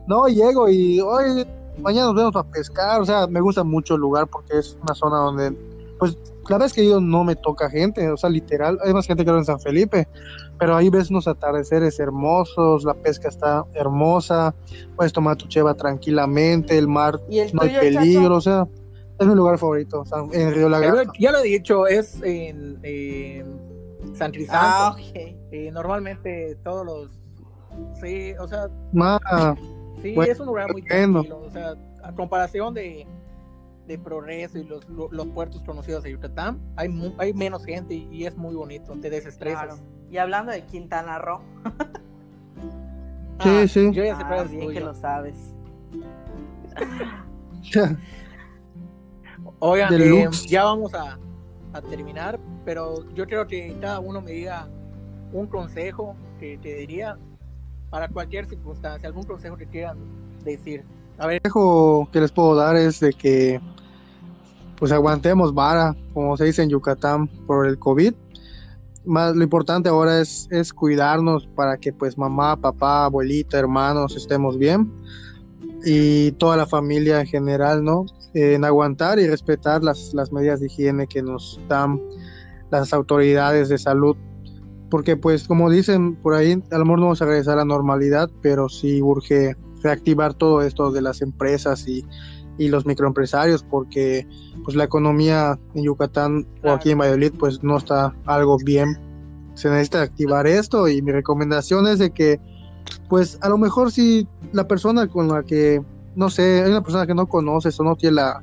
[0.07, 1.47] No, llego y, oye,
[1.81, 3.01] mañana nos vemos para pescar.
[3.01, 5.53] O sea, me gusta mucho el lugar porque es una zona donde,
[5.99, 6.17] pues,
[6.49, 9.31] la vez que yo no me toca gente, o sea, literal, hay más gente que
[9.31, 10.09] en San Felipe,
[10.59, 14.55] pero ahí ves unos atardeceres hermosos, la pesca está hermosa,
[14.97, 18.35] puedes tomar tu cheva tranquilamente, el mar Y el no hay peligro, Chacho?
[18.35, 18.69] o sea,
[19.19, 21.13] es mi lugar favorito, o sea, en Río Lagarto.
[21.19, 23.61] Ya lo he dicho, es en, en
[24.15, 24.57] San Crisanto.
[24.65, 24.97] Ah.
[25.51, 27.11] Eh, normalmente todos los...
[28.01, 29.19] Sí, o sea, Ma,
[30.03, 31.23] sí, Bueno, es un lugar muy bueno.
[31.23, 31.41] tranquilo.
[31.47, 33.07] O sea, a comparación de,
[33.87, 37.95] de Progreso y los, lo- los puertos conocidos de Yucatán, hay, mu- hay menos gente
[37.95, 39.67] y, y es muy bonito, te desestresas.
[39.67, 39.81] Claro.
[40.11, 41.41] Y hablando de Quintana Roo,
[43.43, 43.91] sí, Ah, sí.
[43.93, 45.37] Yo ya sé ah, bien que lo sabes.
[49.61, 51.19] Oigan, eh, ya vamos a,
[51.73, 54.69] a terminar, pero yo quiero que cada uno me diga
[55.33, 57.19] un consejo que te diría
[57.91, 59.99] para cualquier circunstancia, algún consejo que quieran
[60.45, 60.85] decir.
[61.19, 63.61] A ver, consejo que les puedo dar es de que
[64.79, 68.15] pues aguantemos vara, como se dice en Yucatán, por el COVID.
[69.05, 74.59] Más lo importante ahora es, es cuidarnos para que pues mamá, papá, abuelita, hermanos estemos
[74.59, 74.93] bien
[75.85, 78.07] y toda la familia en general, ¿no?
[78.35, 82.01] En aguantar y respetar las, las medidas de higiene que nos dan
[82.71, 84.17] las autoridades de salud.
[84.91, 87.65] Porque pues como dicen por ahí, a lo mejor no vamos a regresar a la
[87.65, 92.05] normalidad, pero sí urge reactivar todo esto de las empresas y,
[92.59, 94.27] y los microempresarios porque
[94.65, 98.99] pues la economía en Yucatán o aquí en Valladolid pues no está algo bien.
[99.55, 102.41] Se necesita activar esto y mi recomendación es de que
[103.09, 105.83] pues a lo mejor si la persona con la que
[106.17, 108.43] no sé hay una persona que no conoces o no tiene la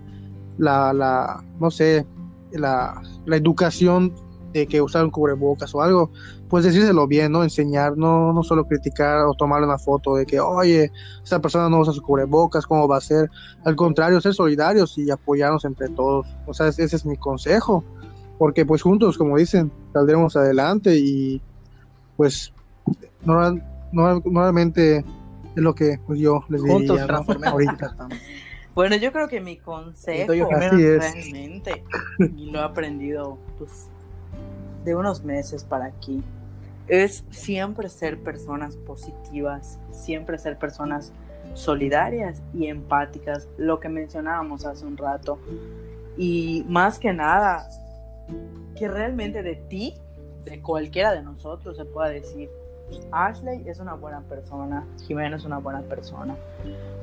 [0.58, 2.06] la, la no sé
[2.52, 4.14] la, la educación
[4.60, 6.10] de que usar un cubrebocas o algo
[6.47, 7.43] pues decírselo bien, ¿no?
[7.43, 10.91] Enseñar, no, no solo criticar o tomarle una foto de que, oye,
[11.24, 13.30] esta persona no usa su cubrebocas, ¿cómo va a ser?
[13.66, 16.26] Al contrario, ser solidarios y apoyarnos entre todos.
[16.45, 17.84] O sea, ese es mi consejo,
[18.38, 21.41] porque pues juntos, como dicen, saldremos adelante y
[22.16, 22.53] pues
[23.26, 25.03] normal- normal- normalmente es
[25.64, 26.78] lo que pues, yo les diría.
[26.78, 27.08] juntos ¿no?
[27.08, 27.95] transformemos Ahorita.
[28.74, 30.99] Bueno, yo creo que mi consejo es.
[30.99, 31.84] realmente,
[32.38, 33.88] y lo he aprendido pues,
[34.86, 36.24] de unos meses para aquí,
[36.88, 41.12] es siempre ser personas positivas, siempre ser personas
[41.56, 45.40] solidarias y empáticas, lo que mencionábamos hace un rato.
[46.18, 47.68] Y más que nada,
[48.78, 49.96] que realmente de ti,
[50.44, 52.50] de cualquiera de nosotros, se pueda decir,
[53.12, 56.36] Ashley es una buena persona, Jimena es una buena persona.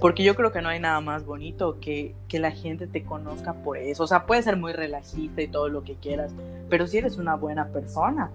[0.00, 3.52] Porque yo creo que no hay nada más bonito que, que la gente te conozca
[3.52, 4.04] por eso.
[4.04, 6.32] O sea, puede ser muy relajista y todo lo que quieras,
[6.68, 8.30] pero si eres una buena persona,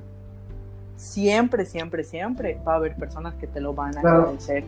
[0.95, 4.21] siempre, siempre, siempre va a haber personas que te lo van a Claro.
[4.23, 4.63] agradecer.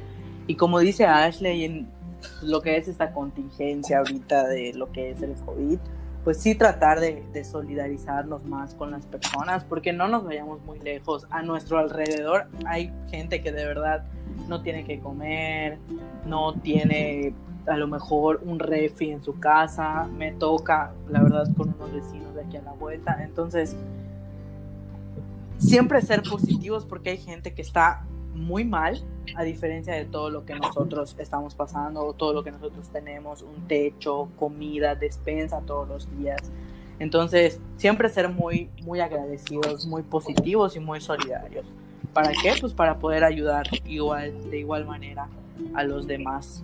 [0.48, 1.88] Y como dice Ashley en
[2.42, 5.80] lo que es esta contingencia ahorita de lo que es el COVID,
[6.24, 11.26] pues sí tratar de, solidarizarnos más con las personas, porque no nos vayamos muy lejos.
[11.30, 14.04] A nuestro alrededor hay gente que de verdad
[14.48, 15.78] no tiene que comer,
[16.26, 17.34] no tiene
[17.68, 22.34] a lo mejor un refi en su casa, me toca, la verdad, con unos vecinos
[22.36, 23.24] de aquí a la vuelta.
[23.24, 23.76] Entonces,
[25.58, 29.02] siempre ser positivos porque hay gente que está muy mal,
[29.36, 33.68] a diferencia de todo lo que nosotros estamos pasando todo lo que nosotros tenemos, un
[33.68, 36.42] techo, comida, despensa todos los días.
[37.00, 41.66] Entonces, siempre ser muy, muy agradecidos, muy positivos y muy solidarios.
[42.14, 42.54] ¿Para qué?
[42.60, 45.28] Pues para poder ayudar igual, de igual manera
[45.74, 46.64] a los demás.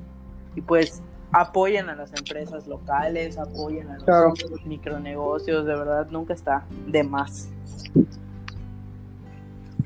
[0.56, 1.02] Y pues
[1.32, 7.50] apoyen a las empresas locales, apoyen a los micronegocios, de verdad nunca está de más.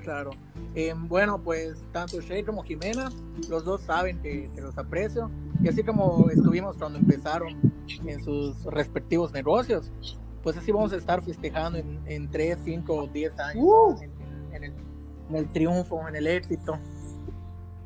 [0.03, 0.31] Claro.
[0.75, 3.09] Eh, bueno, pues tanto Shay como Jimena,
[3.49, 5.29] los dos saben que, los aprecio.
[5.61, 7.57] Y así como estuvimos cuando empezaron
[8.05, 9.91] en sus respectivos negocios,
[10.43, 13.95] pues así vamos a estar festejando en, 3, 5 o 10 años uh.
[14.51, 14.73] en, el,
[15.29, 16.77] en, el, triunfo, en el éxito.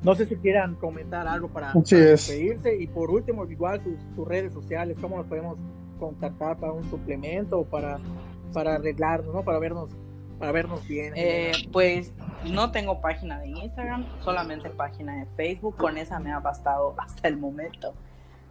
[0.04, 2.76] No sé si quieran comentar algo para, despedirse.
[2.76, 5.58] Y por último, igual sus, redes sociales, cómo nos podemos
[5.98, 7.98] contactar para un suplemento o para,
[8.54, 9.44] para arreglarnos, ¿no?
[9.44, 9.90] Para vernos,
[10.44, 11.14] para vernos bien.
[11.16, 12.12] Eh, pues
[12.52, 15.78] no tengo página de Instagram, solamente página de Facebook.
[15.78, 17.94] Con esa me ha bastado hasta el momento.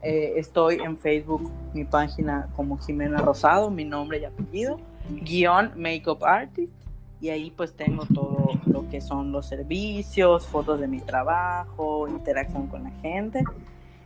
[0.01, 4.81] Eh, estoy en Facebook, mi página como Jimena Rosado, mi nombre y apellido,
[5.11, 6.73] guion Makeup Artist
[7.21, 12.69] y ahí pues tengo todo lo que son los servicios, fotos de mi trabajo, interacción
[12.69, 13.45] con la gente,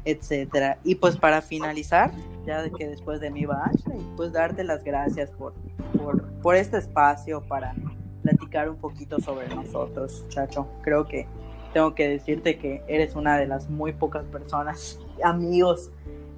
[0.07, 0.79] etcétera.
[0.85, 2.13] Y pues para finalizar,
[2.47, 5.53] ya de que después de mí va Ashley, pues darte las gracias por,
[5.99, 7.75] por, por este espacio para
[8.23, 10.67] platicar un poquito sobre nosotros, chacho.
[10.83, 11.27] Creo que
[11.75, 15.91] tengo que decirte que eres una de las muy pocas personas, amigos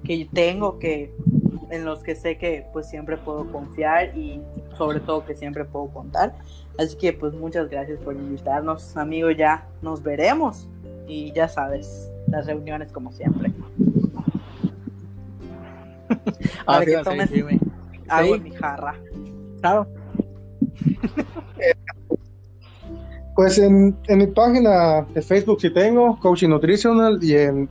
[0.03, 1.13] que tengo que
[1.69, 4.41] en los que sé que pues siempre puedo confiar y
[4.75, 6.33] sobre todo que siempre puedo contar.
[6.79, 10.67] Así que pues muchas gracias por invitarnos, amigo, ya nos veremos
[11.09, 13.51] y ya sabes, las reuniones como siempre.
[16.65, 17.29] Para que tomes
[18.07, 18.95] agua en mi jarra.
[19.61, 19.87] Claro.
[23.35, 27.69] Pues en, en, mi página de Facebook sí tengo, Coaching Nutritional, y en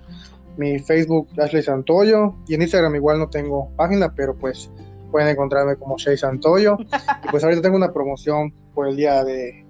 [0.57, 4.71] mi Facebook Ashley Santoyo y en Instagram igual no tengo página, pero pues
[5.11, 6.79] pueden encontrarme como Shay Santoyo.
[7.25, 9.67] y pues ahorita tengo una promoción por el día de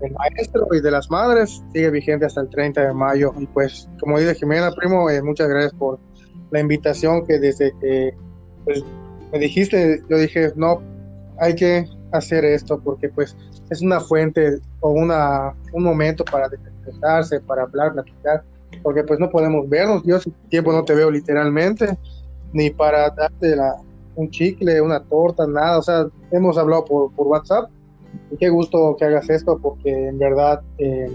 [0.00, 3.32] del maestro y de las madres, sigue vigente hasta el 30 de mayo.
[3.38, 5.98] Y pues, como dice Jimena, primo, eh, muchas gracias por
[6.50, 8.14] la invitación que desde que
[8.64, 8.84] pues,
[9.32, 10.82] me dijiste, yo dije, no,
[11.38, 13.36] hay que hacer esto porque pues
[13.70, 18.44] es una fuente o una, un momento para desestresarse, para hablar, platicar
[18.82, 21.96] porque pues no podemos vernos, yo hace tiempo no te veo literalmente,
[22.52, 23.74] ni para darte la,
[24.16, 27.70] un chicle, una torta, nada, o sea, hemos hablado por, por WhatsApp,
[28.30, 31.10] y qué gusto que hagas esto, porque en verdad eh,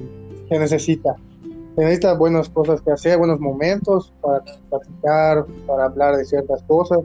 [0.47, 1.15] se necesita,
[1.75, 6.99] se necesita buenas cosas que hacer, buenos momentos para platicar, para hablar de ciertas cosas,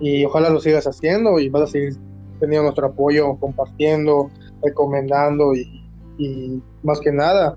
[0.00, 1.96] y ojalá lo sigas haciendo y vas a seguir
[2.38, 4.30] teniendo nuestro apoyo, compartiendo,
[4.62, 5.84] recomendando y,
[6.18, 7.56] y más que nada,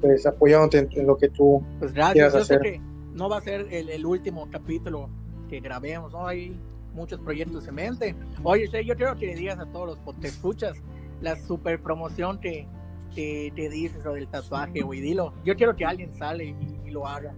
[0.00, 2.80] pues apoyándote en, lo que tú pues gracias, yo Sé que
[3.14, 5.08] no va a ser el, último capítulo
[5.48, 6.26] que grabemos, ¿no?
[6.26, 6.56] Hay
[6.94, 8.14] muchos proyectos en mente.
[8.42, 10.76] Oye, yo quiero que le digas a todos los que te escuchas
[11.20, 12.66] la super promoción que,
[13.14, 15.34] te dices lo del tatuaje, güey, dilo.
[15.44, 17.32] Yo quiero que alguien sale y, lo haga.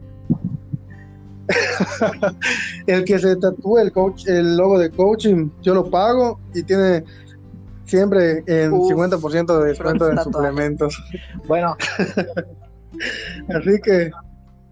[2.86, 7.04] el que se tatúe el coach, el logo de coaching, yo lo pago y tiene
[7.84, 11.02] siempre en 50% de descuento de suplementos.
[11.46, 11.76] Bueno.
[13.48, 14.10] Así que eh,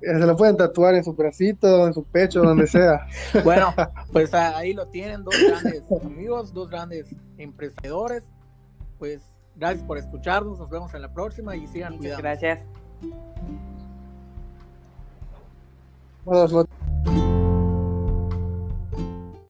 [0.03, 3.07] se lo pueden tatuar en su bracito, en su pecho, donde sea.
[3.45, 3.75] Bueno,
[4.13, 7.07] pues ahí lo tienen, dos grandes amigos, dos grandes
[7.37, 8.25] emprendedores.
[9.01, 9.23] Pues
[9.57, 12.61] gracias por escucharnos, nos vemos en la próxima y sigan Muchas gracias.
[16.27, 17.40] Buenas noches.